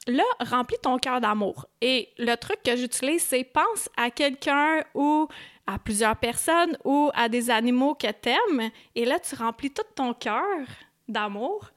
là, 0.07 0.23
remplis 0.39 0.77
ton 0.81 0.97
cœur 0.97 1.21
d'amour. 1.21 1.67
Et 1.81 2.09
le 2.17 2.35
truc 2.35 2.63
que 2.63 2.75
j'utilise, 2.75 3.23
c'est 3.23 3.43
pense 3.43 3.89
à 3.95 4.09
quelqu'un 4.09 4.83
ou 4.95 5.27
à 5.67 5.77
plusieurs 5.77 6.15
personnes 6.15 6.77
ou 6.83 7.11
à 7.13 7.29
des 7.29 7.49
animaux 7.49 7.93
que 7.93 8.11
t'aimes. 8.11 8.71
Et 8.95 9.05
là, 9.05 9.19
tu 9.19 9.35
remplis 9.35 9.71
tout 9.71 9.83
ton 9.95 10.13
cœur 10.13 10.65
d'amour. 11.07 11.69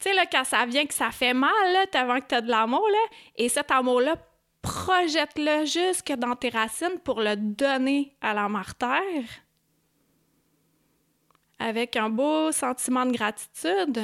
Tu 0.00 0.08
sais, 0.08 0.14
là, 0.14 0.26
quand 0.26 0.44
ça 0.44 0.66
vient 0.66 0.86
que 0.86 0.94
ça 0.94 1.10
fait 1.10 1.34
mal, 1.34 1.50
là, 1.72 1.86
avant 1.94 2.20
que 2.20 2.26
tu 2.28 2.34
as 2.34 2.40
de 2.40 2.50
l'amour, 2.50 2.86
là, 2.88 3.16
et 3.36 3.48
cet 3.48 3.70
amour-là, 3.70 4.16
projette-le 4.62 5.64
jusque 5.64 6.12
dans 6.12 6.34
tes 6.36 6.50
racines 6.50 6.98
pour 7.04 7.20
le 7.20 7.36
donner 7.36 8.14
à 8.20 8.34
la 8.34 8.48
martyre 8.48 9.24
avec 11.58 11.96
un 11.96 12.08
beau 12.08 12.50
sentiment 12.52 13.06
de 13.06 13.12
gratitude 13.12 14.00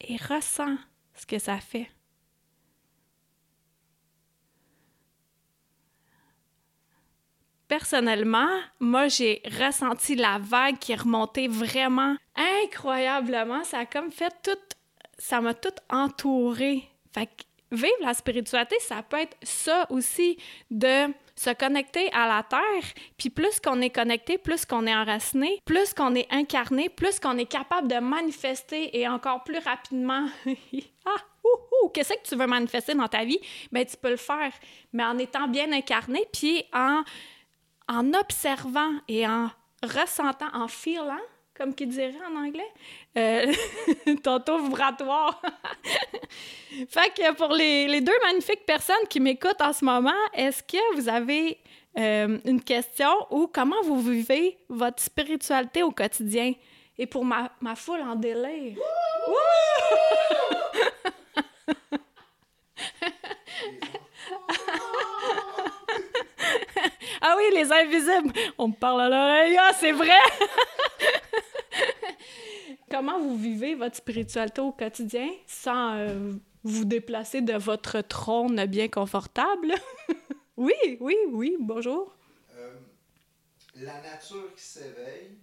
et 0.00 0.16
ressens 0.16 0.76
ce 1.14 1.26
que 1.26 1.38
ça 1.38 1.58
fait. 1.58 1.90
personnellement, 7.70 8.48
moi, 8.80 9.06
j'ai 9.06 9.40
ressenti 9.44 10.16
la 10.16 10.38
vague 10.38 10.76
qui 10.78 10.90
est 10.90 11.48
vraiment 11.48 12.16
incroyablement. 12.64 13.62
Ça 13.62 13.78
a 13.78 13.86
comme 13.86 14.10
fait 14.10 14.34
tout. 14.42 14.58
Ça 15.16 15.40
m'a 15.40 15.54
tout 15.54 15.68
entouré. 15.88 16.82
Fait 17.14 17.26
que 17.26 17.44
vivre 17.70 18.02
la 18.02 18.12
spiritualité, 18.12 18.74
ça 18.80 19.04
peut 19.04 19.20
être 19.20 19.36
ça 19.44 19.86
aussi, 19.88 20.36
de 20.70 21.12
se 21.40 21.50
connecter 21.50 22.12
à 22.12 22.28
la 22.28 22.42
terre. 22.42 22.92
Puis 23.16 23.30
plus 23.30 23.60
qu'on 23.60 23.80
est 23.80 23.88
connecté, 23.90 24.36
plus 24.36 24.66
qu'on 24.66 24.86
est 24.86 24.94
enraciné, 24.94 25.58
plus 25.64 25.94
qu'on 25.94 26.14
est 26.14 26.30
incarné, 26.30 26.90
plus 26.90 27.18
qu'on 27.18 27.38
est 27.38 27.46
capable 27.46 27.88
de 27.88 27.98
manifester 27.98 28.98
et 28.98 29.08
encore 29.08 29.42
plus 29.42 29.58
rapidement. 29.58 30.26
ah, 31.06 31.16
qu'est-ce 31.94 32.12
que 32.12 32.28
tu 32.28 32.36
veux 32.36 32.46
manifester 32.46 32.94
dans 32.94 33.08
ta 33.08 33.24
vie? 33.24 33.40
Ben, 33.72 33.86
tu 33.86 33.96
peux 33.96 34.10
le 34.10 34.16
faire, 34.16 34.52
mais 34.92 35.02
en 35.02 35.16
étant 35.16 35.48
bien 35.48 35.72
incarné, 35.72 36.26
puis 36.30 36.62
en 36.74 37.02
en 37.88 38.14
observant 38.14 38.92
et 39.08 39.26
en 39.26 39.50
ressentant, 39.82 40.46
en 40.52 40.68
feeling, 40.68 41.18
comme 41.60 41.74
qu'il 41.74 41.90
dirait 41.90 42.14
en 42.26 42.36
anglais, 42.36 42.72
euh, 43.18 43.52
taux 44.46 44.62
vibratoire. 44.62 45.42
fait 46.88 47.12
que 47.14 47.34
pour 47.34 47.52
les, 47.52 48.00
deux 48.00 48.18
magnifiques 48.24 48.64
personnes 48.64 49.06
qui 49.10 49.20
m'écoutent 49.20 49.60
en 49.60 49.74
ce 49.74 49.84
moment, 49.84 50.10
est-ce 50.32 50.62
que 50.62 50.94
vous 50.96 51.06
avez 51.06 51.58
euh, 51.98 52.38
une 52.46 52.62
question 52.62 53.10
ou 53.30 53.46
comment 53.46 53.82
vous 53.84 54.00
vivez 54.00 54.56
votre 54.70 55.02
spiritualité 55.02 55.82
au 55.82 55.90
quotidien? 55.90 56.54
Et 56.96 57.06
pour 57.06 57.26
ma, 57.26 57.52
ma 57.60 57.76
foule 57.76 58.00
en 58.00 58.14
délire. 58.14 58.78
Ah 67.22 67.34
oui, 67.36 67.44
les 67.52 67.70
invisibles! 67.70 68.32
On 68.56 68.68
me 68.68 68.72
parle 68.72 69.02
à 69.02 69.08
l'oreille. 69.10 69.54
Ah, 69.60 69.72
c'est 69.78 69.92
vrai! 69.92 70.16
Comment 72.90 73.20
vous 73.20 73.36
vivez 73.36 73.74
votre 73.74 73.96
spiritualité 73.96 74.60
au 74.60 74.72
quotidien 74.72 75.28
sans 75.46 75.96
euh, 75.96 76.32
vous 76.62 76.84
déplacer 76.84 77.40
de 77.40 77.54
votre 77.54 78.00
trône 78.00 78.64
bien 78.66 78.88
confortable? 78.88 79.74
oui, 80.56 80.74
oui, 81.00 81.16
oui, 81.30 81.56
bonjour. 81.60 82.14
Euh, 82.56 82.74
la 83.76 84.00
nature 84.00 84.54
qui 84.54 84.62
s'éveille, 84.62 85.38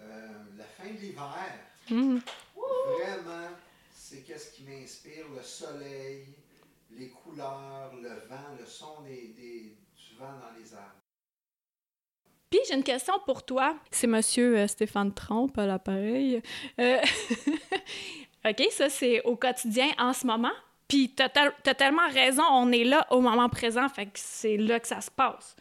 euh, 0.00 0.28
la 0.56 0.64
fin 0.64 0.90
de 0.90 0.98
l'hiver, 0.98 1.52
mmh. 1.90 2.18
vraiment, 2.54 3.48
c'est 3.94 4.22
qu'est-ce 4.22 4.52
qui 4.52 4.64
m'inspire, 4.64 5.26
le 5.34 5.42
soleil, 5.42 6.26
les 6.90 7.10
couleurs, 7.10 7.92
le 8.00 8.26
vent, 8.28 8.56
le 8.58 8.66
son 8.66 9.02
des, 9.02 9.34
des 9.36 9.76
dans 10.18 10.58
les 10.58 10.74
arbres. 10.74 11.07
Puis 12.50 12.60
j'ai 12.66 12.74
une 12.74 12.84
question 12.84 13.14
pour 13.26 13.44
toi. 13.44 13.76
C'est 13.90 14.06
Monsieur 14.06 14.56
euh, 14.58 14.66
Stéphane 14.66 15.12
Trompe 15.12 15.58
à 15.58 15.66
l'appareil. 15.66 16.42
Euh, 16.80 17.00
OK, 18.48 18.66
ça 18.70 18.88
c'est 18.88 19.22
au 19.22 19.36
quotidien 19.36 19.88
en 19.98 20.12
ce 20.12 20.26
moment. 20.26 20.52
Puis 20.88 21.12
t'as, 21.14 21.28
as 21.66 21.74
tellement 21.74 22.08
raison, 22.08 22.42
on 22.50 22.72
est 22.72 22.84
là 22.84 23.06
au 23.10 23.20
moment 23.20 23.50
présent, 23.50 23.86
fait 23.90 24.06
que 24.06 24.12
c'est 24.14 24.56
là 24.56 24.80
que 24.80 24.88
ça 24.88 25.02
se 25.02 25.10
passe. 25.10 25.54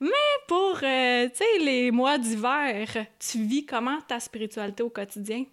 Mais 0.00 0.08
pour, 0.48 0.78
euh, 0.82 1.28
tu 1.28 1.36
sais, 1.36 1.58
les 1.60 1.90
mois 1.90 2.16
d'hiver, 2.16 2.88
tu 3.18 3.44
vis 3.44 3.66
comment 3.66 4.00
ta 4.08 4.18
spiritualité 4.18 4.82
au 4.82 4.88
quotidien? 4.88 5.44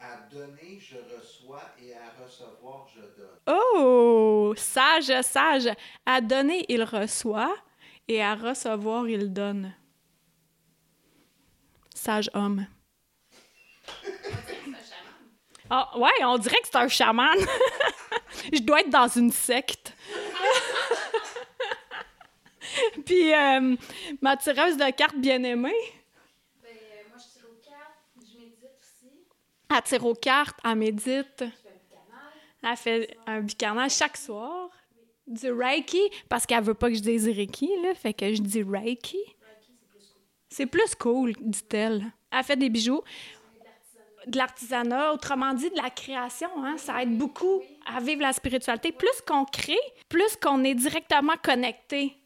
À 0.00 0.16
donner, 0.32 0.78
je 0.80 0.96
reçois 1.14 1.62
et 1.78 1.92
à 1.92 2.24
recevoir, 2.24 2.88
je 2.94 3.00
donne. 3.00 3.58
Oh! 3.76 4.54
Sage, 4.56 5.20
sage! 5.20 5.68
À 6.06 6.22
donner, 6.22 6.64
il 6.70 6.82
reçoit 6.82 7.54
et 8.10 8.20
à 8.20 8.34
recevoir, 8.34 9.08
il 9.08 9.32
donne. 9.32 9.72
Sage 11.94 12.28
homme. 12.34 12.66
Ah, 15.70 15.96
ouais, 15.96 16.24
on 16.24 16.36
dirait 16.38 16.60
que 16.60 16.66
c'est 16.66 16.76
un 16.76 16.88
chaman. 16.88 17.38
Je 18.52 18.60
dois 18.62 18.80
être 18.80 18.90
dans 18.90 19.06
une 19.06 19.30
secte. 19.30 19.94
Puis, 23.06 23.32
euh, 23.32 23.76
ma 24.20 24.36
tireuse 24.36 24.76
de 24.76 24.90
cartes 24.90 25.16
bien-aimée. 25.16 25.72
Ben, 26.60 26.68
euh, 26.68 26.72
moi, 27.10 27.18
je 27.18 27.26
tire 27.32 27.44
aux 27.48 27.60
cartes, 27.64 27.94
je 28.16 28.22
médite 28.38 28.76
aussi. 28.80 29.12
Elle 29.72 29.82
tire 29.82 30.04
aux 30.04 30.14
cartes, 30.14 30.58
elle 30.64 30.74
médite. 30.74 31.38
Je 31.38 31.44
fais 31.44 31.52
un. 32.64 32.70
Elle 32.70 32.76
fait 32.76 33.16
un 33.28 33.40
bicarnage 33.40 33.92
chaque 33.92 34.16
soir. 34.16 34.70
Du 35.30 35.52
Reiki, 35.52 36.00
parce 36.28 36.44
qu'elle 36.44 36.64
veut 36.64 36.74
pas 36.74 36.88
que 36.88 36.96
je 36.96 37.00
dise 37.00 37.28
Reiki, 37.28 37.70
là, 37.82 37.94
fait 37.94 38.12
que 38.12 38.34
je 38.34 38.42
dis 38.42 38.62
Reiki. 38.64 39.16
C'est 40.48 40.66
plus 40.66 40.94
cool. 40.96 41.32
dit-elle. 41.40 42.04
Elle 42.32 42.42
fait 42.44 42.56
des 42.56 42.68
bijoux, 42.68 43.00
Et 43.00 43.60
de 43.60 43.64
l'artisanat. 43.64 44.26
de 44.26 44.38
l'artisanat, 44.38 45.12
autrement 45.12 45.54
dit, 45.54 45.70
de 45.70 45.76
la 45.80 45.90
création. 45.90 46.50
Hein? 46.64 46.76
Ça 46.78 47.00
aide 47.02 47.16
beaucoup 47.16 47.62
à 47.86 48.00
vivre 48.00 48.22
la 48.22 48.32
spiritualité. 48.32 48.90
Plus 48.90 49.20
qu'on 49.24 49.44
crée, 49.44 49.78
plus 50.08 50.34
qu'on 50.36 50.64
est 50.64 50.74
directement 50.74 51.36
connecté. 51.42 52.16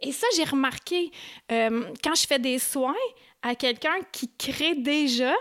Et 0.00 0.10
ça, 0.10 0.26
j'ai 0.34 0.42
remarqué, 0.42 1.12
euh, 1.52 1.84
quand 2.02 2.16
je 2.16 2.26
fais 2.26 2.40
des 2.40 2.58
soins 2.58 2.96
à 3.42 3.54
quelqu'un 3.54 4.00
qui 4.10 4.28
crée 4.36 4.74
déjà, 4.74 5.32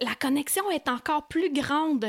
la 0.00 0.14
connexion 0.14 0.70
est 0.70 0.88
encore 0.88 1.28
plus 1.28 1.52
grande. 1.52 2.06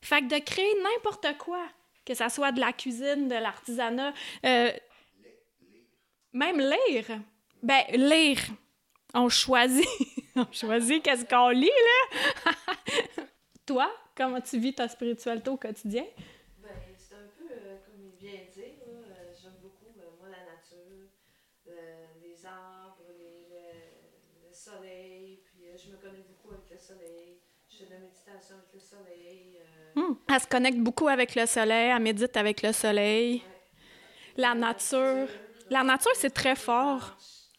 Fait 0.00 0.20
que 0.20 0.26
de 0.36 0.38
créer 0.38 0.72
n'importe 0.84 1.26
quoi, 1.38 1.66
que 2.06 2.14
ça 2.14 2.28
soit 2.30 2.52
de 2.52 2.60
la 2.60 2.72
cuisine, 2.72 3.28
de 3.28 3.34
l'artisanat, 3.34 4.12
euh, 4.46 4.70
même 6.32 6.58
lire. 6.60 7.06
Ben, 7.62 7.82
lire. 7.92 8.40
On 9.14 9.28
choisit. 9.28 9.86
On 10.36 10.46
choisit 10.52 11.02
qu'est-ce 11.02 11.24
qu'on 11.24 11.48
lit, 11.48 11.70
là. 11.70 12.52
Toi, 13.66 13.90
comment 14.14 14.40
tu 14.40 14.58
vis 14.58 14.74
ta 14.74 14.86
spiritualité 14.88 15.48
au 15.50 15.56
quotidien? 15.56 16.04
Ben, 16.62 16.68
c'est 16.98 17.14
un 17.14 17.28
peu 17.38 17.48
euh, 17.50 17.76
comme 17.86 18.02
il 18.04 18.12
vient 18.20 18.38
de 18.46 18.52
dire. 18.52 18.74
euh, 18.86 19.32
J'aime 19.42 19.54
beaucoup, 19.62 19.86
euh, 19.98 20.10
moi, 20.20 20.28
la 20.28 20.44
nature, 20.52 21.08
les 22.22 22.46
arbres, 22.46 23.02
le, 23.08 24.46
le 24.48 24.52
soleil. 24.52 25.40
Puis 25.46 25.64
je 25.82 25.90
me 25.90 25.96
connais 25.96 26.22
beaucoup 26.28 26.54
avec 26.54 26.68
le 26.70 26.78
soleil. 26.78 27.38
Je 27.78 27.84
fais 27.84 27.86
de 27.86 27.90
la 27.94 27.98
méditation 28.00 28.54
avec 28.56 28.72
le 28.74 28.80
soleil. 28.80 29.58
euh, 29.60 30.00
Hmm. 30.00 30.14
Elle 30.28 30.40
se 30.40 30.46
connecte 30.46 30.78
beaucoup 30.78 31.08
avec 31.08 31.34
le 31.34 31.46
soleil, 31.46 31.90
elle 31.90 32.02
médite 32.02 32.36
avec 32.36 32.62
le 32.62 32.72
soleil. 32.72 33.42
La 34.36 34.54
nature. 34.54 35.28
La 35.70 35.82
nature, 35.82 36.12
c'est 36.14 36.30
très 36.34 36.54
fort. 36.56 37.16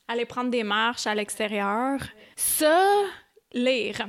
Aller 0.07 0.25
prendre 0.25 0.49
des 0.51 0.63
marches 0.63 1.07
à 1.07 1.15
l'extérieur. 1.15 1.99
Ça, 2.35 3.03
lire. 3.53 4.07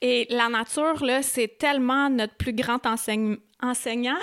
Et 0.00 0.26
la 0.30 0.48
nature, 0.48 1.02
là, 1.04 1.22
c'est 1.22 1.56
tellement 1.58 2.10
notre 2.10 2.34
plus 2.34 2.52
grand 2.52 2.84
enseigne- 2.84 3.38
enseignant. 3.62 4.18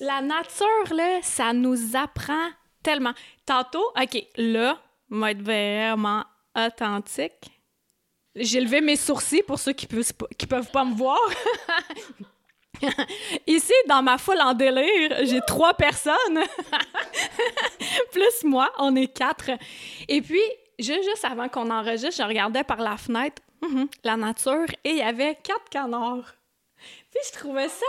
La 0.00 0.20
nature, 0.22 0.94
là, 0.94 1.18
ça 1.22 1.52
nous 1.52 1.96
apprend 1.96 2.48
tellement. 2.82 3.12
Tantôt, 3.44 3.84
OK, 4.00 4.24
là, 4.36 4.80
on 5.10 5.18
va 5.18 5.32
être 5.32 5.42
vraiment 5.42 6.24
authentique. 6.56 7.57
J'ai 8.38 8.60
levé 8.60 8.80
mes 8.80 8.96
sourcils 8.96 9.42
pour 9.42 9.58
ceux 9.58 9.72
qui 9.72 9.86
peuvent, 9.86 10.12
qui 10.36 10.46
peuvent 10.46 10.70
pas 10.70 10.84
me 10.84 10.94
voir. 10.94 11.18
Ici, 13.46 13.72
dans 13.88 14.02
ma 14.02 14.18
foule 14.18 14.40
en 14.40 14.54
délire, 14.54 15.16
j'ai 15.24 15.40
trois 15.46 15.74
personnes. 15.74 16.40
Plus 18.12 18.44
moi, 18.44 18.70
on 18.78 18.94
est 18.96 19.08
quatre. 19.12 19.50
Et 20.06 20.22
puis, 20.22 20.40
ju- 20.78 21.02
juste 21.02 21.24
avant 21.24 21.48
qu'on 21.48 21.70
enregistre, 21.70 22.22
je 22.22 22.26
regardais 22.28 22.64
par 22.64 22.78
la 22.78 22.96
fenêtre 22.96 23.42
mhm, 23.62 23.88
la 24.04 24.16
nature 24.16 24.66
et 24.84 24.90
il 24.90 24.96
y 24.98 25.02
avait 25.02 25.36
quatre 25.42 25.68
canards. 25.70 26.34
Puis 27.10 27.20
je 27.32 27.38
trouvais 27.38 27.68
ça. 27.68 27.86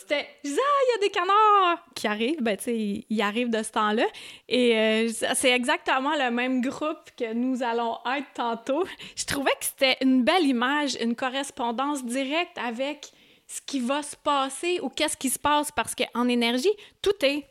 C'était. 0.00 0.28
Je 0.44 0.50
disais, 0.50 0.60
ah, 0.64 0.80
il 0.84 0.92
y 0.92 1.04
a 1.04 1.08
des 1.08 1.10
canards 1.12 1.84
qui 1.94 2.06
arrivent. 2.06 2.40
Ben, 2.40 2.56
tu 2.56 2.64
sais, 2.64 2.76
ils- 3.10 3.22
arrivent 3.22 3.50
de 3.50 3.62
ce 3.64 3.72
temps-là. 3.72 4.04
Et 4.48 4.78
euh, 4.78 5.08
c'est 5.34 5.50
exactement 5.50 6.14
le 6.16 6.30
même 6.30 6.60
groupe 6.60 7.10
que 7.16 7.32
nous 7.32 7.64
allons 7.64 7.98
être 8.16 8.32
tantôt. 8.32 8.84
Je 9.16 9.24
trouvais 9.24 9.50
que 9.58 9.64
c'était 9.64 9.96
une 10.00 10.22
belle 10.22 10.44
image, 10.44 10.96
une 11.00 11.16
correspondance 11.16 12.04
directe 12.04 12.56
avec 12.58 13.10
ce 13.48 13.60
qui 13.60 13.80
va 13.80 14.02
se 14.04 14.14
passer 14.14 14.78
ou 14.82 14.88
qu'est-ce 14.88 15.16
qui 15.16 15.30
se 15.30 15.38
passe 15.38 15.72
parce 15.72 15.96
qu'en 15.96 16.28
énergie, 16.28 16.70
tout 17.02 17.14
est 17.22 17.44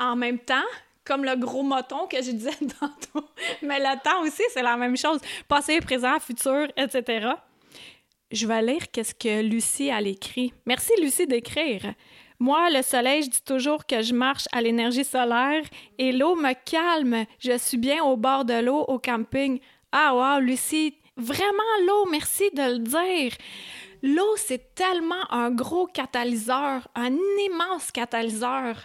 en 0.00 0.16
même 0.16 0.40
temps, 0.40 0.64
comme 1.04 1.24
le 1.24 1.36
gros 1.36 1.62
moton 1.62 2.08
que 2.08 2.16
je 2.16 2.32
disais 2.32 2.50
tantôt. 2.80 3.28
Mais 3.62 3.78
le 3.78 4.02
temps 4.02 4.22
aussi, 4.22 4.42
c'est 4.52 4.62
la 4.62 4.76
même 4.76 4.96
chose. 4.96 5.20
Passé, 5.46 5.80
présent, 5.80 6.18
futur, 6.18 6.66
etc. 6.76 7.28
Je 8.32 8.46
vais 8.46 8.62
lire 8.62 8.90
qu'est-ce 8.90 9.14
que 9.14 9.42
Lucie 9.42 9.90
a 9.90 10.00
écrit. 10.00 10.52
Merci, 10.66 10.92
Lucie, 11.00 11.26
d'écrire. 11.26 11.94
Moi, 12.38 12.70
le 12.70 12.82
soleil, 12.82 13.22
je 13.22 13.30
dis 13.30 13.42
toujours 13.44 13.86
que 13.86 14.02
je 14.02 14.14
marche 14.14 14.46
à 14.52 14.60
l'énergie 14.62 15.04
solaire 15.04 15.62
et 15.98 16.12
l'eau 16.12 16.34
me 16.34 16.52
calme. 16.68 17.24
Je 17.38 17.56
suis 17.58 17.76
bien 17.76 18.02
au 18.02 18.16
bord 18.16 18.44
de 18.44 18.54
l'eau 18.54 18.80
au 18.88 18.98
camping. 18.98 19.60
Ah, 19.92 20.14
wow, 20.14 20.40
Lucie, 20.40 20.96
vraiment 21.16 21.62
l'eau, 21.86 22.06
merci 22.10 22.50
de 22.52 22.62
le 22.72 22.78
dire. 22.78 23.32
L'eau, 24.02 24.34
c'est 24.36 24.74
tellement 24.74 25.30
un 25.30 25.50
gros 25.50 25.86
catalyseur, 25.86 26.88
un 26.96 27.14
immense 27.46 27.92
catalyseur. 27.92 28.76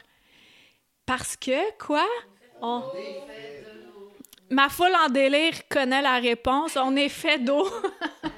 Parce 1.05 1.35
que, 1.37 1.57
quoi? 1.83 2.05
On- 2.61 2.83
Ma 4.49 4.69
foule 4.69 4.93
en 5.05 5.09
délire 5.09 5.67
connaît 5.69 6.01
la 6.01 6.19
réponse. 6.19 6.77
On 6.77 6.95
est 6.95 7.09
fait 7.09 7.39
d'eau. 7.39 7.67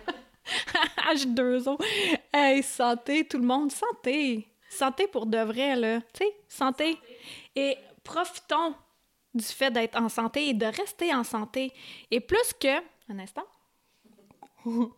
H2O. 1.14 1.78
Hey, 2.34 2.64
santé, 2.64 3.28
tout 3.28 3.38
le 3.38 3.46
monde. 3.46 3.72
Santé. 3.72 4.48
Santé 4.70 5.08
pour 5.08 5.26
de 5.26 5.40
vrai, 5.40 5.76
là. 5.76 6.02
Tu 6.14 6.26
sais, 6.26 6.34
santé. 6.48 6.98
Et 7.56 7.78
profitons 8.04 8.76
du 9.34 9.46
fait 9.46 9.72
d'être 9.72 10.00
en 10.00 10.10
santé 10.10 10.50
et 10.50 10.54
de 10.54 10.66
rester 10.66 11.14
en 11.14 11.24
santé. 11.24 11.72
Et 12.12 12.20
plus 12.20 12.54
que... 12.60 12.78
Un 13.10 13.20
instant. 13.20 13.46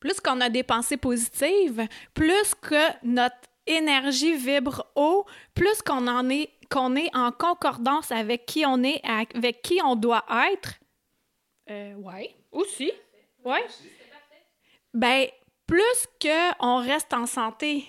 plus 0.00 0.20
qu'on 0.20 0.40
a 0.40 0.48
des 0.48 0.62
pensées 0.62 0.96
positives, 0.96 1.86
plus 2.12 2.54
que 2.54 3.06
notre 3.06 3.36
énergie 3.66 4.36
vibre 4.36 4.86
haut, 4.94 5.24
plus 5.54 5.80
qu'on 5.82 6.06
en 6.06 6.28
est 6.28 6.50
qu'on 6.70 6.96
est 6.96 7.14
en 7.14 7.30
concordance 7.30 8.10
avec 8.10 8.46
qui 8.46 8.64
on 8.66 8.82
est, 8.82 9.00
avec 9.04 9.62
qui 9.62 9.80
on 9.84 9.96
doit 9.96 10.24
être. 10.52 10.74
Euh, 11.70 11.94
ouais, 11.94 12.34
aussi. 12.50 12.90
Ouais. 13.44 13.64
Ben, 14.94 15.26
plus 15.66 16.06
que 16.20 16.64
on 16.64 16.76
reste 16.76 17.12
en 17.12 17.26
santé. 17.26 17.84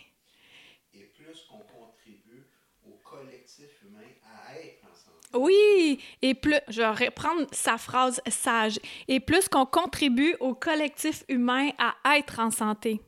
Et 0.92 1.04
plus 1.04 1.40
qu'on 1.48 1.60
contribue 1.60 2.48
au 2.84 2.98
collectif 3.04 3.84
humain 3.84 4.00
à 4.24 4.58
être 4.58 4.84
ensemble. 4.92 5.18
Oui, 5.36 6.00
et 6.24 6.34
plus, 6.34 6.58
je 6.68 6.82
vais 6.82 7.06
reprendre 7.06 7.46
sa 7.52 7.78
phrase 7.78 8.22
sage, 8.28 8.80
et 9.08 9.20
plus 9.20 9.48
qu'on 9.48 9.68
contribue 9.68 10.36
au 10.40 10.56
collectif 10.56 11.24
humain 11.30 11.70
à 11.78 12.18
être 12.18 12.40
en 12.40 12.50
santé. 12.50 13.00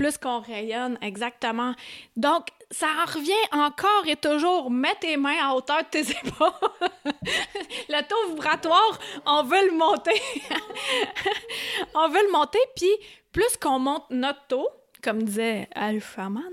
Plus 0.00 0.16
qu'on 0.16 0.40
rayonne, 0.40 0.96
exactement. 1.02 1.74
Donc, 2.16 2.46
ça 2.70 2.86
en 2.86 3.04
revient 3.04 3.32
encore 3.52 4.06
et 4.06 4.16
toujours, 4.16 4.70
mets 4.70 4.94
tes 4.98 5.18
mains 5.18 5.36
à 5.42 5.54
hauteur 5.54 5.82
de 5.82 5.90
tes 5.90 6.10
épaules. 6.24 6.70
le 7.86 8.08
taux 8.08 8.30
vibratoire, 8.30 8.98
on 9.26 9.42
veut 9.42 9.66
le 9.66 9.76
monter. 9.76 10.18
on 11.94 12.08
veut 12.08 12.22
le 12.26 12.32
monter, 12.32 12.58
puis 12.74 12.88
plus 13.30 13.58
qu'on 13.58 13.78
monte 13.78 14.04
notre 14.08 14.46
taux, 14.46 14.70
comme 15.02 15.22
disait 15.22 15.68
Alphaman, 15.74 16.50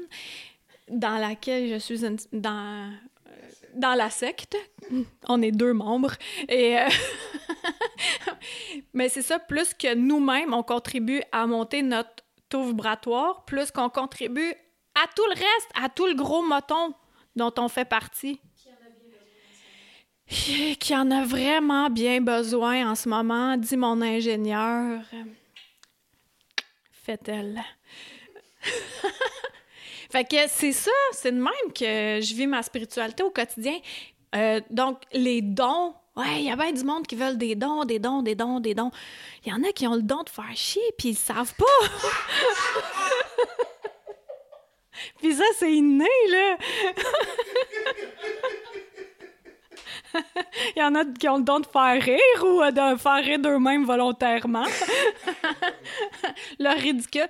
dans 0.89 1.17
laquelle 1.17 1.69
je 1.69 1.77
suis 1.77 2.01
dans 2.33 2.91
dans 3.75 3.93
la 3.93 4.09
secte. 4.09 4.57
On 5.29 5.41
est 5.41 5.51
deux 5.51 5.71
membres. 5.71 6.15
Et 6.49 6.77
euh, 6.77 6.89
Mais 8.93 9.07
c'est 9.07 9.21
ça, 9.21 9.39
plus 9.39 9.73
que 9.73 9.95
nous-mêmes, 9.95 10.53
on 10.53 10.63
contribue 10.63 11.21
à 11.31 11.45
monter 11.47 11.81
notre 11.81 12.23
taux 12.49 12.63
vibratoire, 12.63 13.45
plus 13.45 13.71
qu'on 13.71 13.89
contribue 13.89 14.53
à 14.95 15.07
tout 15.15 15.25
le 15.25 15.33
reste, 15.33 15.71
à 15.75 15.89
tout 15.89 16.07
le 16.07 16.15
gros 16.15 16.41
moton 16.43 16.93
dont 17.35 17.53
on 17.57 17.67
fait 17.67 17.85
partie. 17.85 18.39
Qui 20.27 20.95
en 20.95 21.09
a 21.09 21.23
vraiment 21.23 21.89
bien 21.89 22.19
besoin 22.19 22.91
en 22.91 22.95
ce 22.95 23.07
moment, 23.07 23.55
dit 23.55 23.77
mon 23.77 24.01
ingénieur. 24.01 25.01
Fait-elle. 26.91 27.63
Fait 30.11 30.25
que 30.25 30.47
c'est 30.47 30.73
ça, 30.73 30.91
c'est 31.11 31.31
de 31.31 31.37
même 31.37 31.73
que 31.73 32.19
je 32.21 32.35
vis 32.35 32.47
ma 32.47 32.61
spiritualité 32.63 33.23
au 33.23 33.29
quotidien. 33.29 33.77
Euh, 34.35 34.59
donc, 34.69 35.03
les 35.13 35.41
dons, 35.41 35.93
ouais, 36.17 36.39
il 36.39 36.45
y 36.45 36.51
a 36.51 36.55
bien 36.55 36.71
du 36.71 36.83
monde 36.83 37.05
qui 37.05 37.15
veulent 37.15 37.37
des 37.37 37.55
dons, 37.55 37.85
des 37.85 37.99
dons, 37.99 38.21
des 38.21 38.35
dons, 38.35 38.59
des 38.59 38.73
dons. 38.73 38.91
Il 39.45 39.51
y 39.51 39.55
en 39.55 39.63
a 39.63 39.71
qui 39.71 39.87
ont 39.87 39.95
le 39.95 40.01
don 40.01 40.23
de 40.23 40.29
faire 40.29 40.55
chier, 40.55 40.81
puis 40.97 41.09
ils 41.09 41.15
savent 41.15 41.53
pas. 41.55 41.65
puis 45.19 45.33
ça, 45.33 45.43
c'est 45.57 45.73
inné, 45.73 46.05
là. 46.29 46.57
Il 50.75 50.79
y 50.79 50.83
en 50.83 50.95
a 50.95 51.05
qui 51.05 51.27
ont 51.27 51.37
le 51.37 51.43
don 51.43 51.59
de 51.59 51.65
faire 51.65 52.01
rire 52.01 52.43
ou 52.43 52.61
de 52.71 52.97
faire 52.97 53.23
rire 53.23 53.39
d'eux-mêmes 53.39 53.85
volontairement. 53.85 54.63
le 56.59 56.81
ridicule. 56.81 57.27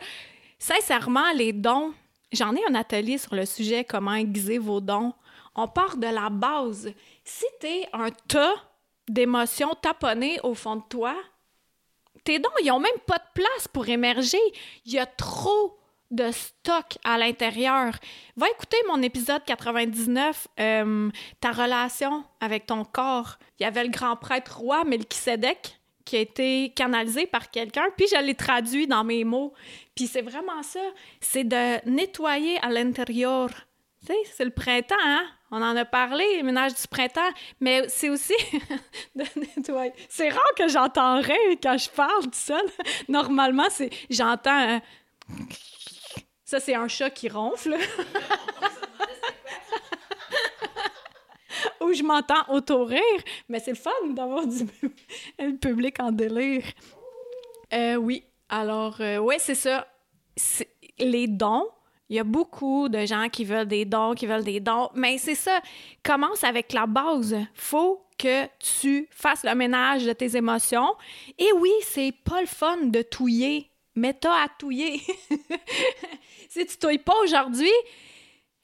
Sincèrement, 0.58 1.32
les 1.34 1.54
dons, 1.54 1.94
j'en 2.32 2.56
ai 2.56 2.62
un 2.70 2.76
atelier 2.76 3.18
sur 3.18 3.36
le 3.36 3.46
sujet 3.46 3.84
comment 3.84 4.14
aiguiser 4.14 4.58
vos 4.58 4.80
dons. 4.80 5.14
On 5.56 5.68
part 5.68 5.98
de 5.98 6.08
la 6.08 6.30
base. 6.30 6.92
Si 7.24 7.46
t'es 7.60 7.88
un 7.92 8.10
tas 8.28 8.56
d'émotions 9.08 9.74
taponnées 9.82 10.40
au 10.44 10.54
fond 10.54 10.78
de 10.78 10.84
toi, 10.90 11.16
tes 12.24 12.40
dons, 12.40 12.50
ils 12.62 12.72
ont 12.72 12.80
même 12.80 12.92
pas 13.06 13.18
de 13.18 13.42
place 13.42 13.68
pour 13.72 13.88
émerger. 13.88 14.42
Il 14.86 14.92
y 14.94 15.00
a 15.00 15.06
trop 15.06 15.78
de 16.12 16.32
stock 16.32 16.98
à 17.04 17.18
l'intérieur. 17.18 17.94
Va 18.36 18.50
écouter 18.50 18.78
mon 18.88 19.02
épisode 19.02 19.44
99, 19.46 20.48
euh, 20.60 21.10
ta 21.40 21.52
relation 21.52 22.24
avec 22.40 22.66
ton 22.66 22.84
corps. 22.86 23.38
Il 23.60 23.64
y 23.64 23.66
avait 23.66 23.84
le 23.84 23.90
grand 23.90 24.16
prêtre 24.16 24.58
roi 24.58 24.84
Melchisedec 24.84 25.80
qui 26.06 26.16
a 26.16 26.20
été 26.20 26.72
canalisé 26.74 27.28
par 27.28 27.52
quelqu'un, 27.52 27.86
puis 27.98 28.08
je 28.10 28.22
l'ai 28.22 28.36
traduit 28.36 28.88
dans 28.88 29.04
mes 29.04 29.26
mots. 29.26 29.54
Puis 29.94 30.08
c'est 30.08 30.22
vraiment 30.22 30.64
ça, 30.64 30.80
c'est 31.20 31.44
de 31.44 31.90
nettoyer 31.90 32.58
à 32.60 32.70
l'intérieur. 32.70 33.50
C'est 34.34 34.46
le 34.46 34.52
printemps, 34.52 34.96
hein? 35.04 35.26
On 35.50 35.62
en 35.62 35.76
a 35.78 35.86
parlé, 35.86 36.26
le 36.38 36.44
ménage 36.44 36.74
du 36.76 36.88
printemps, 36.90 37.30
mais 37.60 37.88
c'est 37.88 38.10
aussi. 38.10 38.34
C'est 40.10 40.30
rare 40.30 40.54
que 40.58 40.68
j'entends 40.68 41.22
rien 41.22 41.56
quand 41.62 41.78
je 41.78 41.90
parle 41.90 42.24
tout 42.24 42.32
seul. 42.34 42.66
Normalement, 43.08 43.68
c'est 43.70 43.90
j'entends... 44.10 44.82
Ça, 46.44 46.60
c'est 46.62 46.76
un 46.76 46.88
chat 46.88 47.10
qui 47.10 47.28
ronfle. 47.28 47.76
Ou 51.82 51.92
je 51.92 52.04
m'entends 52.04 52.46
auto-rire. 52.48 53.02
Mais 53.50 53.60
c'est 53.60 53.72
le 53.72 53.78
fun 53.78 53.92
d'avoir 54.12 54.48
du 54.48 54.66
public 55.60 56.00
en 56.00 56.14
délire. 56.14 56.64
Euh, 57.74 57.96
oui. 57.96 58.24
Alors, 58.48 58.96
euh, 59.02 59.18
ouais, 59.18 59.40
c'est 59.40 59.56
ça. 59.56 59.88
Les 61.00 61.28
dons, 61.28 61.68
il 62.10 62.16
y 62.16 62.20
a 62.20 62.24
beaucoup 62.24 62.90
de 62.90 63.06
gens 63.06 63.28
qui 63.30 63.46
veulent 63.46 63.68
des 63.68 63.86
dons, 63.86 64.14
qui 64.14 64.26
veulent 64.26 64.44
des 64.44 64.60
dons. 64.60 64.90
Mais 64.96 65.18
c'est 65.18 65.36
ça. 65.36 65.60
Commence 66.04 66.44
avec 66.44 66.74
la 66.74 66.86
base. 66.86 67.36
Faut 67.54 68.06
que 68.18 68.46
tu 68.60 69.08
fasses 69.12 69.44
le 69.44 69.54
ménage 69.56 70.06
de 70.06 70.14
tes 70.14 70.38
émotions. 70.38 70.96
Et 71.38 71.52
oui, 71.60 71.72
c'est 71.84 72.14
pas 72.24 72.42
le 72.42 72.48
fun 72.48 72.78
de 72.86 73.02
touiller 73.02 73.72
mais 73.98 74.14
t'as 74.14 74.44
à 74.44 74.48
touiller. 74.48 75.02
si 76.50 76.66
tu 76.66 76.78
touilles 76.78 77.00
pas 77.00 77.16
aujourd'hui, 77.24 77.72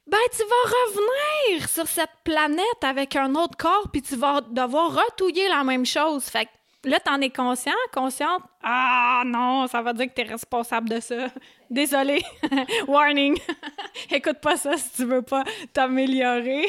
ben 0.05 0.19
tu 0.31 0.43
vas 0.43 0.75
revenir 0.85 1.67
sur 1.67 1.87
cette 1.87 2.11
planète 2.23 2.83
avec 2.83 3.15
un 3.15 3.33
autre 3.35 3.57
corps, 3.57 3.89
puis 3.91 4.01
tu 4.01 4.15
vas 4.15 4.41
devoir 4.41 4.93
retouiller 4.93 5.47
la 5.49 5.63
même 5.63 5.85
chose. 5.85 6.25
Fait 6.25 6.45
que 6.45 6.51
là, 6.85 6.99
t'en 6.99 7.19
es 7.21 7.29
conscient, 7.29 7.73
consciente? 7.93 8.43
Ah 8.61 9.23
non, 9.25 9.67
ça 9.67 9.81
va 9.81 9.93
dire 9.93 10.07
que 10.07 10.13
t'es 10.13 10.23
responsable 10.23 10.89
de 10.89 10.99
ça. 10.99 11.27
Désolé. 11.69 12.23
Warning. 12.87 13.37
Écoute 14.11 14.39
pas 14.41 14.57
ça 14.57 14.77
si 14.77 14.91
tu 14.93 15.05
veux 15.05 15.21
pas 15.21 15.43
t'améliorer. 15.71 16.65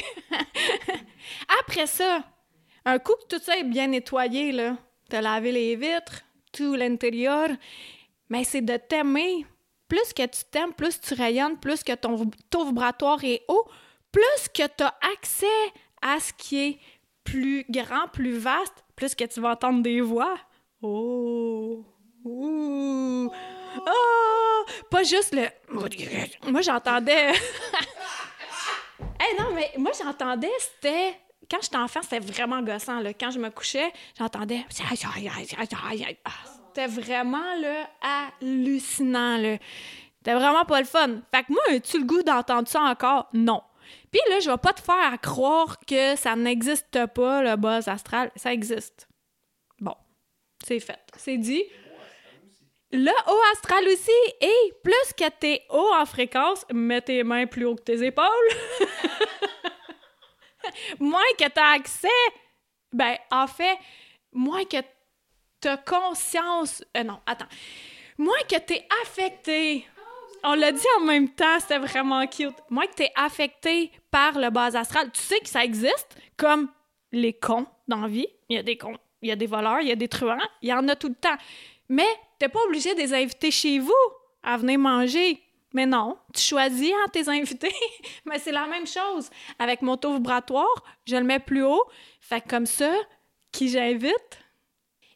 Après 1.60 1.86
ça, 1.86 2.22
un 2.84 2.98
coup 2.98 3.14
que 3.14 3.36
tout 3.36 3.42
ça 3.42 3.56
est 3.56 3.64
bien 3.64 3.88
nettoyé, 3.88 4.52
là, 4.52 4.76
t'as 5.08 5.20
lavé 5.20 5.52
les 5.52 5.76
vitres, 5.76 6.22
tout 6.52 6.74
l'intérieur, 6.74 7.48
mais 8.28 8.44
c'est 8.44 8.62
de 8.62 8.76
t'aimer. 8.76 9.46
Plus 9.88 10.12
que 10.12 10.26
tu 10.26 10.42
t'aimes, 10.50 10.72
plus 10.72 11.00
tu 11.00 11.14
rayonnes, 11.14 11.58
plus 11.58 11.82
que 11.82 11.92
ton 11.92 12.30
taux 12.50 12.64
vibratoire 12.64 13.22
est 13.22 13.42
haut, 13.48 13.64
plus 14.10 14.48
que 14.52 14.66
tu 14.66 14.82
as 14.82 14.94
accès 15.12 15.46
à 16.00 16.18
ce 16.20 16.32
qui 16.32 16.60
est 16.60 16.78
plus 17.22 17.64
grand, 17.68 18.08
plus 18.12 18.38
vaste, 18.38 18.83
plus 18.96 19.14
que 19.14 19.24
tu 19.24 19.40
vas 19.40 19.50
entendre 19.50 19.82
des 19.82 20.00
voix. 20.00 20.36
Oh! 20.82 21.84
Ouh! 22.24 23.30
Oh! 23.86 24.64
Pas 24.90 25.02
juste 25.02 25.34
le. 25.34 25.46
Moi, 26.50 26.62
j'entendais. 26.62 27.30
hey, 29.20 29.38
non, 29.38 29.52
mais 29.54 29.72
moi, 29.76 29.92
j'entendais, 30.00 30.50
c'était. 30.58 31.14
Quand 31.50 31.58
j'étais 31.60 31.76
enfant, 31.76 32.00
c'était 32.02 32.20
vraiment 32.20 32.62
gossant. 32.62 33.02
Quand 33.20 33.30
je 33.30 33.38
me 33.38 33.50
couchais, 33.50 33.92
j'entendais. 34.18 34.64
C'était 36.74 36.86
vraiment 36.86 37.54
là, 37.60 37.90
hallucinant. 38.40 39.58
C'était 40.16 40.34
vraiment 40.34 40.64
pas 40.64 40.80
le 40.80 40.86
fun. 40.86 41.20
Fait 41.34 41.44
que 41.44 41.52
moi, 41.52 41.62
as-tu 41.70 41.98
le 41.98 42.04
goût 42.04 42.22
d'entendre 42.22 42.66
ça 42.66 42.80
encore? 42.80 43.28
Non. 43.34 43.62
Puis 44.14 44.22
là, 44.30 44.38
je 44.38 44.48
vais 44.48 44.58
pas 44.58 44.72
te 44.72 44.80
faire 44.80 45.20
croire 45.20 45.76
que 45.88 46.14
ça 46.14 46.36
n'existe 46.36 47.04
pas, 47.06 47.42
le 47.42 47.56
buzz 47.56 47.88
astral. 47.88 48.30
Ça 48.36 48.52
existe. 48.52 49.08
Bon, 49.80 49.96
c'est 50.64 50.78
fait. 50.78 51.00
C'est 51.16 51.36
dit. 51.36 51.64
Le 52.92 53.10
haut 53.10 53.52
astral 53.52 53.84
aussi. 53.88 54.12
Et 54.40 54.72
plus 54.84 55.12
que 55.18 55.28
t'es 55.30 55.64
haut 55.68 55.90
en 55.92 56.06
fréquence, 56.06 56.64
mets 56.72 57.00
tes 57.00 57.24
mains 57.24 57.46
plus 57.46 57.64
haut 57.64 57.74
que 57.74 57.82
tes 57.82 58.06
épaules. 58.06 58.24
moins 61.00 61.20
que 61.36 61.48
t'as 61.48 61.72
accès. 61.72 62.08
Ben, 62.92 63.16
en 63.32 63.48
fait, 63.48 63.76
moins 64.30 64.64
que 64.64 64.76
t'as 65.58 65.78
conscience. 65.78 66.84
Euh, 66.96 67.02
non, 67.02 67.18
attends. 67.26 67.48
Moins 68.16 68.42
que 68.48 68.60
t'es 68.60 68.86
affecté. 69.02 69.84
On 70.46 70.54
l'a 70.54 70.72
dit 70.72 70.86
en 70.98 71.04
même 71.04 71.30
temps, 71.30 71.58
c'était 71.58 71.78
vraiment 71.78 72.26
cute. 72.26 72.54
Moins 72.68 72.86
que 72.86 72.94
t'es 72.94 73.10
affecté 73.16 73.90
par 74.10 74.38
le 74.38 74.50
bas 74.50 74.76
astral. 74.76 75.10
Tu 75.10 75.22
sais 75.22 75.40
que 75.40 75.48
ça 75.48 75.64
existe, 75.64 76.16
comme 76.36 76.68
les 77.12 77.32
cons 77.32 77.66
dans 77.88 78.02
la 78.02 78.08
vie. 78.08 78.26
Il 78.50 78.56
y 78.56 78.58
a 78.58 78.62
des 78.62 78.76
cons, 78.76 78.98
il 79.22 79.30
y 79.30 79.32
a 79.32 79.36
des 79.36 79.46
voleurs, 79.46 79.80
il 79.80 79.88
y 79.88 79.92
a 79.92 79.96
des 79.96 80.08
truands, 80.08 80.36
il 80.60 80.68
y 80.68 80.72
en 80.74 80.86
a 80.88 80.96
tout 80.96 81.08
le 81.08 81.14
temps. 81.14 81.36
Mais 81.88 82.06
t'es 82.38 82.50
pas 82.50 82.60
obligé 82.66 82.94
de 82.94 82.98
les 82.98 83.14
inviter 83.14 83.50
chez 83.50 83.78
vous 83.78 83.92
à 84.42 84.58
venir 84.58 84.78
manger. 84.78 85.40
Mais 85.72 85.86
non, 85.86 86.18
tu 86.34 86.42
choisis 86.42 86.92
hein, 86.92 87.08
tes 87.10 87.26
invités. 87.28 87.74
Mais 88.26 88.38
c'est 88.38 88.52
la 88.52 88.66
même 88.66 88.86
chose. 88.86 89.30
Avec 89.58 89.80
mon 89.80 89.96
taux 89.96 90.12
vibratoire, 90.12 90.84
je 91.06 91.16
le 91.16 91.24
mets 91.24 91.40
plus 91.40 91.64
haut. 91.64 91.84
Fait 92.20 92.46
comme 92.46 92.66
ça, 92.66 92.92
qui 93.50 93.70
j'invite? 93.70 94.38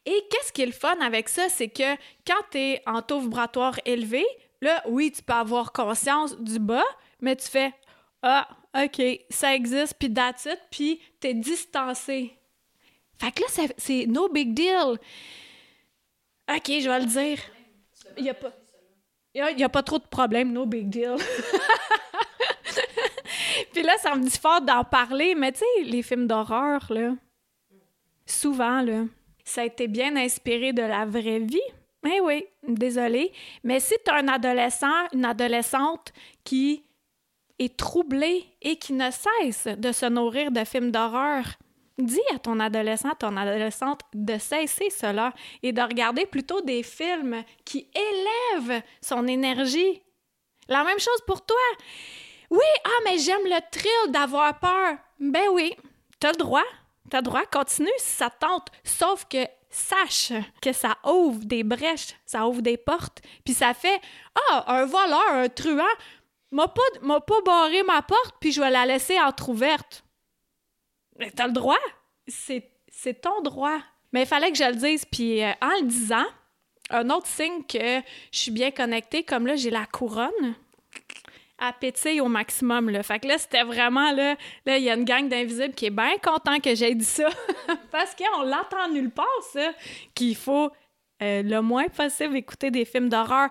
Et 0.06 0.24
qu'est-ce 0.30 0.52
qui 0.52 0.62
est 0.62 0.66
le 0.66 0.72
fun 0.72 0.98
avec 1.00 1.28
ça, 1.28 1.50
c'est 1.50 1.68
que 1.68 1.94
quand 2.26 2.42
tu 2.50 2.58
es 2.58 2.82
en 2.86 3.02
taux 3.02 3.20
vibratoire 3.20 3.78
élevé, 3.84 4.24
là, 4.60 4.82
oui, 4.86 5.12
tu 5.12 5.22
peux 5.22 5.32
avoir 5.32 5.72
conscience 5.72 6.36
du 6.38 6.58
bas, 6.58 6.84
mais 7.20 7.36
tu 7.36 7.48
fais 7.48 7.72
Ah, 8.22 8.48
OK, 8.74 9.00
ça 9.30 9.54
existe, 9.54 9.94
puis 9.98 10.12
that's 10.12 10.46
it, 10.46 10.58
puis 10.70 11.00
t'es 11.20 11.34
distancé. 11.34 12.34
Fait 13.20 13.32
que 13.32 13.42
là, 13.42 13.68
c'est 13.76 14.06
no 14.06 14.28
big 14.28 14.54
deal. 14.54 14.98
OK, 16.48 16.66
je 16.66 16.88
vais 16.88 17.00
le 17.00 17.06
dire. 17.06 17.38
Il 18.16 18.22
n'y 18.22 18.30
a 18.30 18.34
pas. 18.34 18.52
Il 19.34 19.62
a, 19.62 19.68
pas 19.68 19.82
trop 19.82 19.98
de 19.98 20.06
problèmes, 20.06 20.52
no 20.52 20.66
big 20.66 20.88
deal. 20.88 21.16
puis 23.72 23.82
là, 23.82 23.96
ça 23.98 24.16
me 24.16 24.24
dit 24.24 24.36
fort 24.36 24.60
d'en 24.60 24.82
parler, 24.82 25.34
mais 25.34 25.52
tu 25.52 25.58
sais, 25.58 25.84
les 25.84 26.02
films 26.02 26.26
d'horreur, 26.26 26.84
là, 26.90 27.12
souvent, 28.26 28.80
là, 28.80 29.04
ça 29.44 29.60
a 29.60 29.64
été 29.64 29.86
bien 29.86 30.16
inspiré 30.16 30.72
de 30.72 30.82
la 30.82 31.04
vraie 31.04 31.38
vie. 31.38 31.60
Eh 32.10 32.20
oui, 32.20 32.46
désolée. 32.66 33.32
Mais 33.64 33.80
si 33.80 33.94
tu 34.04 34.10
as 34.10 34.16
un 34.16 34.28
adolescent, 34.28 35.06
une 35.12 35.24
adolescente 35.24 36.12
qui 36.44 36.84
est 37.58 37.76
troublée 37.76 38.46
et 38.62 38.76
qui 38.76 38.92
ne 38.92 39.10
cesse 39.10 39.66
de 39.66 39.92
se 39.92 40.06
nourrir 40.06 40.50
de 40.50 40.64
films 40.64 40.90
d'horreur, 40.90 41.44
dis 41.98 42.20
à 42.34 42.38
ton 42.38 42.60
adolescent, 42.60 43.10
ton 43.18 43.36
adolescente 43.36 44.00
de 44.14 44.38
cesser 44.38 44.90
cela 44.90 45.34
et 45.62 45.72
de 45.72 45.82
regarder 45.82 46.24
plutôt 46.24 46.60
des 46.60 46.82
films 46.82 47.42
qui 47.64 47.88
élèvent 47.94 48.82
son 49.02 49.26
énergie. 49.26 50.02
La 50.68 50.84
même 50.84 50.98
chose 50.98 51.20
pour 51.26 51.44
toi. 51.44 51.56
Oui, 52.50 52.66
ah, 52.84 53.00
mais 53.04 53.18
j'aime 53.18 53.44
le 53.44 53.60
thrill 53.70 54.12
d'avoir 54.12 54.58
peur. 54.58 54.96
Ben 55.18 55.48
oui, 55.52 55.74
t'as 56.20 56.30
le 56.32 56.38
droit. 56.38 56.64
T'as 57.10 57.22
droit, 57.22 57.44
continue 57.46 57.88
si 57.98 58.10
ça 58.10 58.30
tente. 58.30 58.68
Sauf 58.84 59.24
que 59.24 59.38
sache 59.70 60.32
que 60.62 60.72
ça 60.72 60.96
ouvre 61.04 61.44
des 61.44 61.62
brèches, 61.62 62.14
ça 62.26 62.46
ouvre 62.46 62.62
des 62.62 62.76
portes, 62.76 63.20
puis 63.44 63.54
ça 63.54 63.74
fait 63.74 64.00
Ah, 64.50 64.64
un 64.68 64.84
voleur, 64.86 65.32
un 65.32 65.48
truand, 65.48 65.84
m'a 66.50 66.68
pas, 66.68 66.82
m'a 67.02 67.20
pas 67.20 67.40
barré 67.42 67.82
ma 67.82 68.02
porte, 68.02 68.36
puis 68.40 68.52
je 68.52 68.60
vais 68.60 68.70
la 68.70 68.86
laisser 68.86 69.20
entr'ouverte. 69.20 70.04
Mais 71.18 71.30
t'as 71.30 71.46
le 71.46 71.52
droit. 71.52 71.78
C'est, 72.26 72.70
c'est 72.88 73.20
ton 73.20 73.42
droit. 73.42 73.78
Mais 74.12 74.22
il 74.22 74.26
fallait 74.26 74.50
que 74.50 74.58
je 74.58 74.64
le 74.64 74.76
dise, 74.76 75.04
puis 75.04 75.42
euh, 75.42 75.52
en 75.60 75.80
le 75.80 75.86
disant, 75.86 76.26
un 76.90 77.10
autre 77.10 77.26
signe 77.26 77.62
que 77.64 78.00
je 78.32 78.38
suis 78.38 78.50
bien 78.50 78.70
connectée, 78.70 79.22
comme 79.22 79.46
là, 79.46 79.56
j'ai 79.56 79.70
la 79.70 79.86
couronne. 79.86 80.54
À 81.58 81.72
pétiller 81.72 82.20
au 82.20 82.28
maximum. 82.28 82.90
Là. 82.90 83.02
Fait 83.02 83.18
que 83.18 83.28
là, 83.28 83.38
c'était 83.38 83.64
vraiment 83.64 84.12
là, 84.12 84.36
là, 84.64 84.78
il 84.78 84.84
y 84.84 84.90
a 84.90 84.94
une 84.94 85.04
gang 85.04 85.28
d'invisibles 85.28 85.74
qui 85.74 85.86
est 85.86 85.90
bien 85.90 86.16
content 86.22 86.60
que 86.60 86.74
j'ai 86.74 86.94
dit 86.94 87.04
ça. 87.04 87.28
Parce 87.90 88.14
qu'on 88.14 88.42
l'entend 88.42 88.88
nulle 88.90 89.10
part, 89.10 89.26
ça, 89.52 89.70
qu'il 90.14 90.36
faut 90.36 90.70
euh, 91.22 91.42
le 91.42 91.60
moins 91.60 91.88
possible 91.88 92.36
écouter 92.36 92.70
des 92.70 92.84
films 92.84 93.08
d'horreur. 93.08 93.48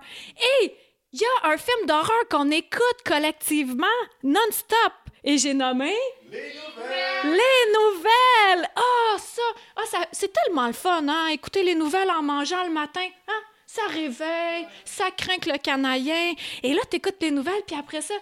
Et 0.62 0.74
il 1.12 1.20
y 1.20 1.24
a 1.24 1.50
un 1.50 1.56
film 1.56 1.86
d'horreur 1.86 2.28
qu'on 2.30 2.50
écoute 2.50 3.02
collectivement, 3.04 3.86
non-stop. 4.22 4.92
Et 5.24 5.36
j'ai 5.36 5.52
nommé 5.52 5.92
Les 6.30 6.38
nouvelles! 6.38 7.24
les 7.24 7.72
nouvelles! 7.72 8.68
Ah, 8.76 9.18
ça, 9.18 9.42
ah, 9.76 9.82
ça 9.86 9.98
c'est 10.12 10.32
tellement 10.32 10.66
le 10.66 10.72
fun, 10.72 11.06
hein? 11.08 11.28
Écouter 11.28 11.62
les 11.62 11.74
nouvelles 11.74 12.10
en 12.10 12.22
mangeant 12.22 12.62
le 12.64 12.70
matin, 12.70 13.06
hein? 13.26 13.42
Ça 13.70 13.82
réveille, 13.92 14.66
ça 14.86 15.10
craint 15.10 15.36
que 15.36 15.50
le 15.50 15.58
canaillin. 15.58 16.32
Et 16.62 16.72
là, 16.72 16.80
t'écoutes 16.88 17.20
les 17.20 17.30
nouvelles, 17.30 17.62
puis 17.66 17.76
après 17.76 18.00
ça, 18.00 18.14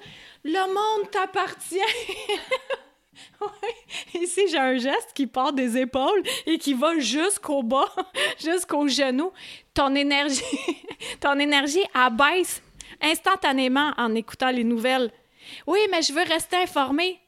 le 0.42 0.66
monde 0.74 1.08
t'appartient. 1.12 1.78
Ici, 4.20 4.48
j'ai 4.50 4.58
un 4.58 4.76
geste 4.76 5.12
qui 5.14 5.28
part 5.28 5.52
des 5.52 5.78
épaules 5.78 6.20
et 6.46 6.58
qui 6.58 6.74
va 6.74 6.98
jusqu'au 6.98 7.62
bas, 7.62 7.94
jusqu'au 8.44 8.88
genou. 8.88 9.30
Ton 9.72 9.94
énergie, 9.94 10.42
ton 11.20 11.38
énergie 11.38 11.84
abaisse 11.94 12.60
instantanément 13.00 13.92
en 13.98 14.16
écoutant 14.16 14.50
les 14.50 14.64
nouvelles. 14.64 15.12
Oui, 15.68 15.78
mais 15.92 16.02
je 16.02 16.12
veux 16.12 16.24
rester 16.24 16.56
informée. 16.56 17.20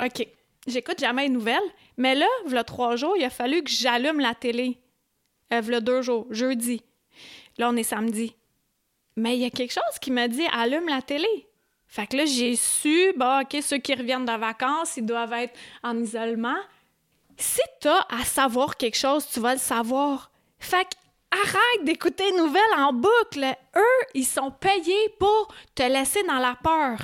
OK. 0.00 0.28
J'écoute 0.68 1.00
jamais 1.00 1.24
les 1.24 1.30
nouvelles, 1.30 1.58
mais 1.96 2.14
là, 2.14 2.26
v'là 2.46 2.62
trois 2.62 2.94
jours, 2.94 3.16
il 3.16 3.24
a 3.24 3.30
fallu 3.30 3.64
que 3.64 3.70
j'allume 3.70 4.20
la 4.20 4.36
télé. 4.36 4.78
Euh, 5.52 5.60
v'là 5.60 5.80
deux 5.80 6.02
jours, 6.02 6.28
jeudi. 6.30 6.84
Là, 7.58 7.70
on 7.70 7.76
est 7.76 7.82
samedi. 7.82 8.34
Mais 9.16 9.36
il 9.36 9.42
y 9.42 9.46
a 9.46 9.50
quelque 9.50 9.72
chose 9.72 9.98
qui 10.00 10.10
m'a 10.10 10.28
dit 10.28 10.44
allume 10.52 10.88
la 10.88 11.02
télé. 11.02 11.48
Fait 11.86 12.06
que 12.06 12.16
là, 12.16 12.24
j'ai 12.26 12.56
su, 12.56 13.12
bon, 13.16 13.40
OK, 13.40 13.56
ceux 13.62 13.78
qui 13.78 13.94
reviennent 13.94 14.24
de 14.24 14.32
vacances, 14.32 14.96
ils 14.96 15.06
doivent 15.06 15.32
être 15.32 15.54
en 15.82 15.96
isolement. 15.98 16.58
Si 17.38 17.60
t'as 17.80 18.06
à 18.10 18.24
savoir 18.24 18.76
quelque 18.76 18.96
chose, 18.96 19.26
tu 19.28 19.40
vas 19.40 19.54
le 19.54 19.60
savoir. 19.60 20.30
Fait 20.58 20.84
que 20.84 20.96
arrête 21.30 21.84
d'écouter 21.84 22.30
les 22.30 22.36
nouvelles 22.36 22.62
en 22.76 22.92
boucle. 22.92 23.44
Eux, 23.76 24.06
ils 24.14 24.26
sont 24.26 24.50
payés 24.50 25.08
pour 25.18 25.54
te 25.74 25.82
laisser 25.82 26.22
dans 26.24 26.38
la 26.38 26.56
peur. 26.62 26.98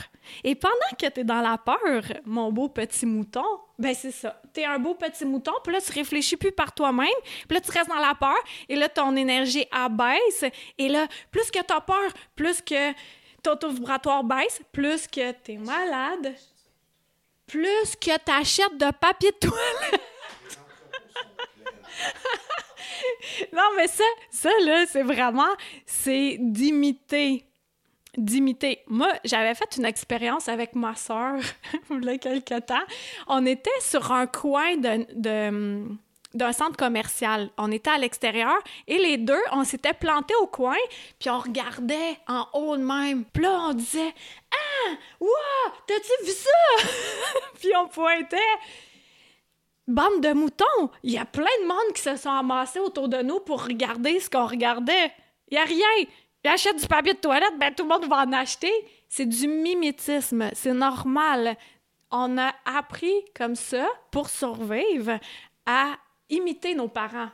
Et 0.45 0.55
pendant 0.55 0.75
que 0.99 1.07
tu 1.09 1.21
es 1.21 1.25
dans 1.25 1.41
la 1.41 1.59
peur, 1.59 2.03
mon 2.25 2.53
beau 2.53 2.69
petit 2.69 3.07
mouton, 3.07 3.45
ben 3.83 3.95
c'est 3.97 4.12
ça. 4.12 4.40
Tu 4.55 4.61
es 4.61 4.64
un 4.64 4.79
beau 4.79 4.95
petit 4.95 5.25
mouton, 5.25 5.51
puis 5.64 5.73
là, 5.73 5.81
tu 5.81 5.90
réfléchis 5.90 6.37
plus 6.37 6.53
par 6.53 6.73
toi-même, 6.73 7.09
puis 7.49 7.57
là, 7.57 7.61
tu 7.61 7.73
restes 7.73 7.88
dans 7.88 7.99
la 7.99 8.14
peur, 8.14 8.38
et 8.68 8.77
là, 8.77 8.88
ton 8.88 9.16
énergie 9.16 9.66
abaisse, 9.73 10.45
et 10.79 10.88
là, 10.88 11.09
plus 11.33 11.51
que 11.51 11.59
tu 11.59 11.75
as 11.75 11.81
peur, 11.81 12.12
plus 12.37 12.62
que 12.62 12.92
ton 13.42 13.57
taux 13.57 13.71
vibratoire 13.71 14.23
baisse, 14.23 14.61
plus 14.71 15.09
que 15.09 15.33
tu 15.33 15.55
es 15.55 15.57
malade, 15.57 16.33
plus 17.49 17.97
que 18.01 18.16
tu 18.16 18.33
achètes 18.33 18.79
de 18.79 18.92
papier 18.92 19.33
de 19.33 19.49
toilette. 19.49 20.01
non, 23.53 23.68
mais 23.77 23.88
ça, 23.88 24.05
ça, 24.31 24.51
là, 24.64 24.87
c'est 24.87 25.03
vraiment, 25.03 25.57
c'est 25.85 26.37
d'imiter. 26.38 27.45
D'imiter. 28.18 28.83
Moi, 28.88 29.09
j'avais 29.25 29.55
fait 29.55 29.77
une 29.79 29.87
expérience 29.87 30.46
avec 30.48 30.75
ma 30.75 30.94
soeur, 30.94 31.37
il 31.90 32.05
y 32.05 32.11
a 32.11 32.18
quelques 32.18 32.66
temps. 32.66 32.85
On 33.27 33.46
était 33.46 33.70
sur 33.81 34.12
un 34.12 34.27
coin 34.27 34.77
d'un 34.77 36.53
centre 36.53 36.77
commercial. 36.77 37.48
On 37.57 37.72
était 37.72 37.90
à 37.90 37.96
l'extérieur 37.96 38.59
et 38.87 38.98
les 38.98 39.16
deux, 39.16 39.40
on 39.53 39.64
s'était 39.64 39.94
plantés 39.94 40.35
au 40.42 40.46
coin, 40.46 40.77
puis 41.18 41.31
on 41.31 41.38
regardait 41.38 42.18
en 42.29 42.46
haut 42.53 42.77
de 42.77 42.83
même. 42.83 43.25
Puis 43.25 43.44
là, 43.44 43.68
on 43.70 43.72
disait 43.72 44.14
Ah, 44.53 44.90
wow, 45.18 45.72
t'as-tu 45.87 46.27
vu 46.27 46.33
ça? 46.33 46.88
puis 47.59 47.70
on 47.83 47.88
pointait. 47.88 48.37
Bande 49.88 50.20
de 50.20 50.33
moutons! 50.35 50.90
Il 51.03 51.12
y 51.12 51.18
a 51.18 51.25
plein 51.25 51.44
de 51.62 51.66
monde 51.66 51.94
qui 51.94 52.03
se 52.03 52.16
sont 52.16 52.31
amassés 52.31 52.79
autour 52.79 53.09
de 53.09 53.22
nous 53.22 53.40
pour 53.40 53.64
regarder 53.64 54.20
ce 54.20 54.29
qu'on 54.29 54.46
regardait. 54.46 55.12
Il 55.48 55.55
y 55.55 55.59
a 55.59 55.64
rien. 55.64 56.07
Il 56.44 56.48
achète 56.48 56.81
du 56.81 56.87
papier 56.87 57.14
de 57.14 57.18
toilette, 57.18 57.59
ben 57.59 57.72
tout 57.74 57.85
le 57.85 57.88
monde 57.88 58.07
va 58.07 58.24
en 58.24 58.33
acheter. 58.33 58.72
C'est 59.09 59.26
du 59.26 59.46
mimétisme, 59.46 60.50
c'est 60.55 60.72
normal. 60.72 61.57
On 62.11 62.37
a 62.38 62.52
appris 62.64 63.14
comme 63.35 63.55
ça, 63.55 63.87
pour 64.11 64.28
survivre, 64.28 65.18
à 65.66 65.96
imiter 66.28 66.74
nos 66.74 66.88
parents. 66.88 67.31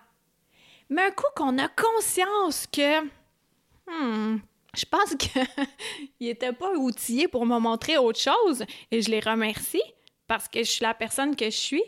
Mais 0.91 1.03
un 1.03 1.11
coup 1.11 1.27
qu'on 1.35 1.59
a 1.59 1.69
conscience 1.69 2.67
que, 2.67 3.03
hmm, 3.87 4.41
je 4.75 4.85
pense 4.85 5.15
qu'il 5.17 5.43
n'était 6.21 6.53
pas 6.53 6.73
outillé 6.75 7.29
pour 7.29 7.47
me 7.47 7.59
montrer 7.59 7.97
autre 7.97 8.21
chose, 8.21 8.65
et 8.91 9.03
je 9.03 9.11
les 9.11 9.21
remercie 9.21 9.83
parce 10.27 10.47
que 10.47 10.61
je 10.61 10.71
suis 10.71 10.83
la 10.83 10.95
personne 10.95 11.35
que 11.35 11.47
je 11.47 11.57
suis, 11.57 11.83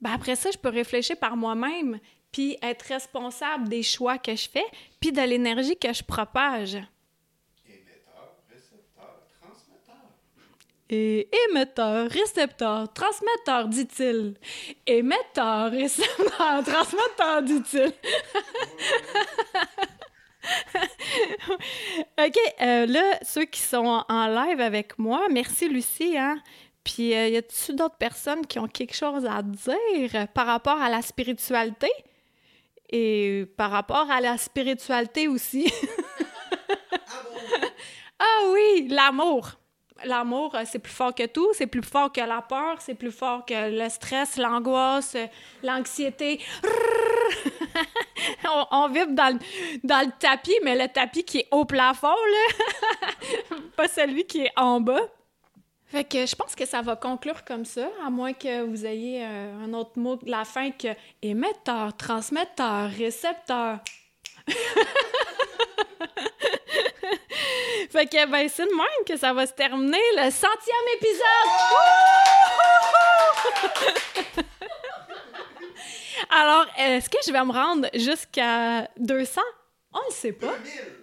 ben 0.00 0.12
après 0.12 0.36
ça, 0.36 0.50
je 0.50 0.58
peux 0.58 0.68
réfléchir 0.68 1.16
par 1.18 1.36
moi-même, 1.36 1.98
puis 2.32 2.58
être 2.62 2.82
responsable 2.82 3.68
des 3.68 3.82
choix 3.82 4.18
que 4.18 4.34
je 4.34 4.48
fais, 4.48 4.66
puis 5.00 5.12
de 5.12 5.22
l'énergie 5.22 5.76
que 5.76 5.92
je 5.92 6.02
propage. 6.02 6.78
Émetteur, 7.68 8.36
récepteur, 8.48 9.18
transmetteur. 9.34 9.96
Et 10.88 11.28
émetteur, 11.48 12.08
récepteur, 12.08 12.92
transmetteur, 12.92 13.68
dit-il. 13.68 14.34
Émetteur, 14.86 15.70
récepteur, 15.70 16.64
transmetteur, 16.64 17.42
dit-il. 17.42 17.92
OK, 22.18 22.38
euh, 22.60 22.86
là, 22.86 23.18
ceux 23.22 23.44
qui 23.46 23.60
sont 23.60 24.04
en 24.08 24.26
live 24.28 24.60
avec 24.60 24.98
moi, 24.98 25.26
merci 25.30 25.68
Lucie, 25.68 26.16
hein? 26.16 26.40
Puis, 26.84 27.14
euh, 27.14 27.28
y 27.28 27.36
a-t-il 27.36 27.74
d'autres 27.74 27.96
personnes 27.96 28.46
qui 28.46 28.60
ont 28.60 28.68
quelque 28.68 28.94
chose 28.94 29.26
à 29.26 29.42
dire 29.42 30.28
par 30.34 30.46
rapport 30.46 30.80
à 30.80 30.88
la 30.88 31.02
spiritualité? 31.02 31.90
Et 32.90 33.46
par 33.56 33.70
rapport 33.70 34.10
à 34.10 34.20
la 34.20 34.36
spiritualité 34.38 35.28
aussi. 35.28 35.72
ah 38.18 38.50
oui, 38.52 38.88
l'amour. 38.88 39.50
L'amour, 40.04 40.54
euh, 40.54 40.62
c'est 40.66 40.78
plus 40.78 40.92
fort 40.92 41.14
que 41.14 41.26
tout, 41.26 41.48
c'est 41.54 41.66
plus 41.66 41.82
fort 41.82 42.12
que 42.12 42.20
la 42.20 42.42
peur, 42.42 42.76
c'est 42.80 42.94
plus 42.94 43.10
fort 43.10 43.46
que 43.46 43.70
le 43.70 43.88
stress, 43.88 44.36
l'angoisse, 44.36 45.16
l'anxiété. 45.62 46.40
on, 48.44 48.66
on 48.70 48.88
vibre 48.88 49.12
dans 49.12 49.34
le, 49.34 49.40
dans 49.82 50.06
le 50.06 50.12
tapis, 50.18 50.58
mais 50.62 50.76
le 50.76 50.88
tapis 50.88 51.24
qui 51.24 51.38
est 51.38 51.48
au 51.50 51.64
plafond, 51.64 52.08
là. 52.08 53.08
Pas 53.76 53.88
celui 53.88 54.26
qui 54.26 54.42
est 54.42 54.52
en 54.56 54.80
bas. 54.80 55.00
Fait 55.88 56.02
que 56.04 56.26
je 56.26 56.34
pense 56.34 56.56
que 56.56 56.66
ça 56.66 56.82
va 56.82 56.96
conclure 56.96 57.44
comme 57.44 57.64
ça, 57.64 57.88
à 58.04 58.10
moins 58.10 58.32
que 58.32 58.62
vous 58.62 58.84
ayez 58.84 59.24
euh, 59.24 59.64
un 59.64 59.72
autre 59.72 59.92
mot 59.96 60.16
de 60.16 60.28
la 60.28 60.44
fin 60.44 60.72
que 60.72 60.88
émetteur, 61.22 61.96
transmetteur, 61.96 62.90
récepteur. 62.90 63.78
fait 67.90 68.06
que 68.06 68.26
ben 68.26 68.48
c'est 68.48 68.64
de 68.64 68.70
même 68.70 69.04
que 69.06 69.16
ça 69.16 69.32
va 69.32 69.46
se 69.46 69.52
terminer 69.52 69.98
le 70.16 70.30
centième 70.30 70.88
épisode. 70.96 71.24
Alors, 76.30 76.66
est-ce 76.78 77.08
que 77.08 77.18
je 77.26 77.32
vais 77.32 77.44
me 77.44 77.52
rendre 77.52 77.88
jusqu'à 77.94 78.88
200? 78.98 79.40
On 79.96 80.08
ne 80.08 80.12
sait 80.12 80.32
pas. 80.32 80.54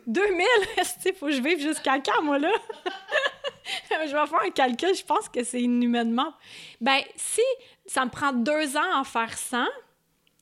2000! 0.07 0.45
2000? 0.45 0.45
Est-ce 0.77 0.99
qu'il 0.99 1.15
faut 1.15 1.27
que 1.27 1.31
je 1.31 1.41
vive 1.41 1.59
jusqu'à 1.59 1.99
quand, 1.99 2.21
moi, 2.21 2.37
là? 2.37 2.51
je 3.89 4.15
vais 4.15 4.27
faire 4.27 4.43
un 4.45 4.51
calcul, 4.51 4.95
je 4.95 5.03
pense 5.03 5.29
que 5.29 5.43
c'est 5.43 5.61
inhumainement. 5.61 6.33
Ben, 6.79 7.01
si 7.15 7.41
ça 7.85 8.05
me 8.05 8.09
prend 8.09 8.33
deux 8.33 8.77
ans 8.77 8.93
à 8.93 8.99
en 8.99 9.03
faire 9.03 9.37
100, 9.37 9.65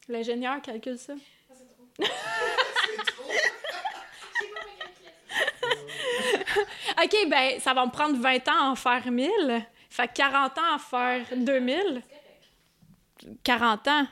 l'ingénieur 0.08 0.62
calcule 0.62 0.98
ça. 0.98 1.14
OK, 7.04 7.30
ben, 7.30 7.60
ça 7.60 7.74
va 7.74 7.86
me 7.86 7.92
prendre 7.92 8.18
20 8.20 8.48
ans 8.50 8.60
à 8.60 8.70
en 8.72 8.76
faire 8.76 9.10
1000. 9.10 9.30
Fait 9.90 10.08
que 10.08 10.14
40 10.14 10.58
ans 10.58 10.76
à 10.76 10.80
faire 10.80 11.26
2000. 11.36 12.02
40 13.44 13.88
ans, 13.88 14.08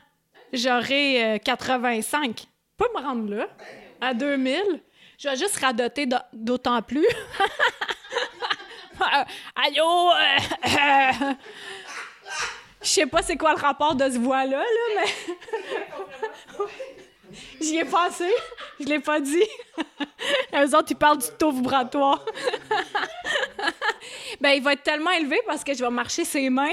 j'aurai 0.54 1.36
euh, 1.36 1.38
85. 1.40 2.46
Pas 2.78 2.86
me 2.96 3.02
rendre 3.02 3.30
là, 3.34 3.48
à 4.02 4.14
2000. 4.14 4.82
Je 5.18 5.30
vais 5.30 5.36
juste 5.36 5.58
radoter 5.58 6.08
d'autant 6.34 6.82
plus. 6.82 7.06
Allô? 9.56 10.12
euh, 10.12 10.38
euh, 10.66 11.34
Je 12.82 12.88
sais 12.88 13.06
pas 13.06 13.22
c'est 13.22 13.38
quoi 13.38 13.54
le 13.54 13.60
rapport 13.60 13.96
de 13.96 14.10
ce 14.10 14.18
voix-là, 14.18 14.60
là, 14.60 14.66
mais... 14.96 15.06
J'y 17.62 17.78
ai 17.78 17.86
pensé. 17.86 18.28
Je 18.80 18.86
l'ai 18.86 19.00
pas 19.00 19.20
dit. 19.20 19.44
Eux 20.56 20.76
autres, 20.76 20.88
ils 20.90 20.96
parlent 20.96 21.20
du 21.20 21.28
taux 21.38 21.52
vibratoire. 21.52 22.26
ben, 24.42 24.52
il 24.52 24.64
va 24.64 24.74
être 24.74 24.84
tellement 24.84 25.12
élevé 25.12 25.40
parce 25.46 25.64
que 25.64 25.74
je 25.74 25.84
vais 25.84 25.92
marcher 25.92 26.26
ses 26.26 26.50
mains. 26.50 26.72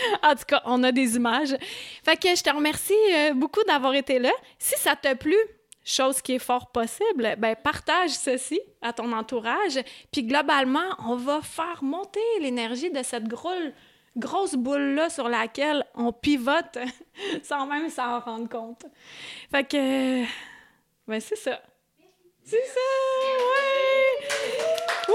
en 0.22 0.34
tout 0.34 0.44
cas, 0.46 0.62
on 0.64 0.82
a 0.82 0.92
des 0.92 1.16
images. 1.16 1.56
Fait 2.04 2.16
que 2.16 2.28
je 2.34 2.42
te 2.42 2.50
remercie 2.50 2.94
euh, 3.12 3.34
beaucoup 3.34 3.62
d'avoir 3.64 3.94
été 3.94 4.18
là. 4.18 4.32
Si 4.58 4.76
ça 4.78 4.96
t'a 4.96 5.14
plu, 5.14 5.36
chose 5.84 6.20
qui 6.20 6.34
est 6.34 6.38
fort 6.38 6.70
possible, 6.70 7.34
ben 7.38 7.56
partage 7.56 8.10
ceci 8.10 8.60
à 8.82 8.92
ton 8.92 9.12
entourage, 9.12 9.80
puis 10.12 10.22
globalement, 10.24 10.96
on 11.06 11.16
va 11.16 11.40
faire 11.42 11.82
monter 11.82 12.20
l'énergie 12.40 12.90
de 12.90 13.02
cette 13.02 13.28
grosse, 13.28 14.54
boule-là 14.54 15.08
sur 15.08 15.28
laquelle 15.28 15.84
on 15.94 16.12
pivote 16.12 16.78
sans 17.42 17.66
même 17.66 17.88
s'en 17.90 18.20
rendre 18.20 18.48
compte. 18.48 18.84
Fait 19.50 19.64
que, 19.64 20.22
ben 21.06 21.20
c'est 21.20 21.36
ça. 21.36 21.60
C'est 22.42 22.64
ça, 22.66 22.80
ouais! 23.38 24.28
Wouh! 25.08 25.14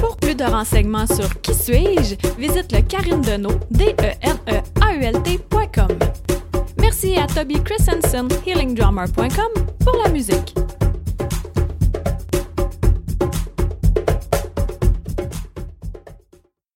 Pour 0.00 0.16
plus 0.16 0.34
de 0.34 0.44
renseignements 0.44 1.06
sur 1.06 1.40
Qui 1.40 1.54
suis-je, 1.54 2.16
visite 2.38 2.72
le 2.72 2.82
Karine 2.82 3.20
Deneau, 3.20 3.52
d 3.70 3.94
e 4.00 4.12
n 4.22 4.38
e 4.48 4.62
a 4.80 4.94
u 4.94 5.02
l 5.02 5.22
Merci 6.78 7.16
à 7.18 7.26
Toby 7.26 7.62
Christensen, 7.62 8.28
healingdrummer.com, 8.46 9.66
pour 9.84 9.96
la 10.02 10.10
musique. 10.10 10.54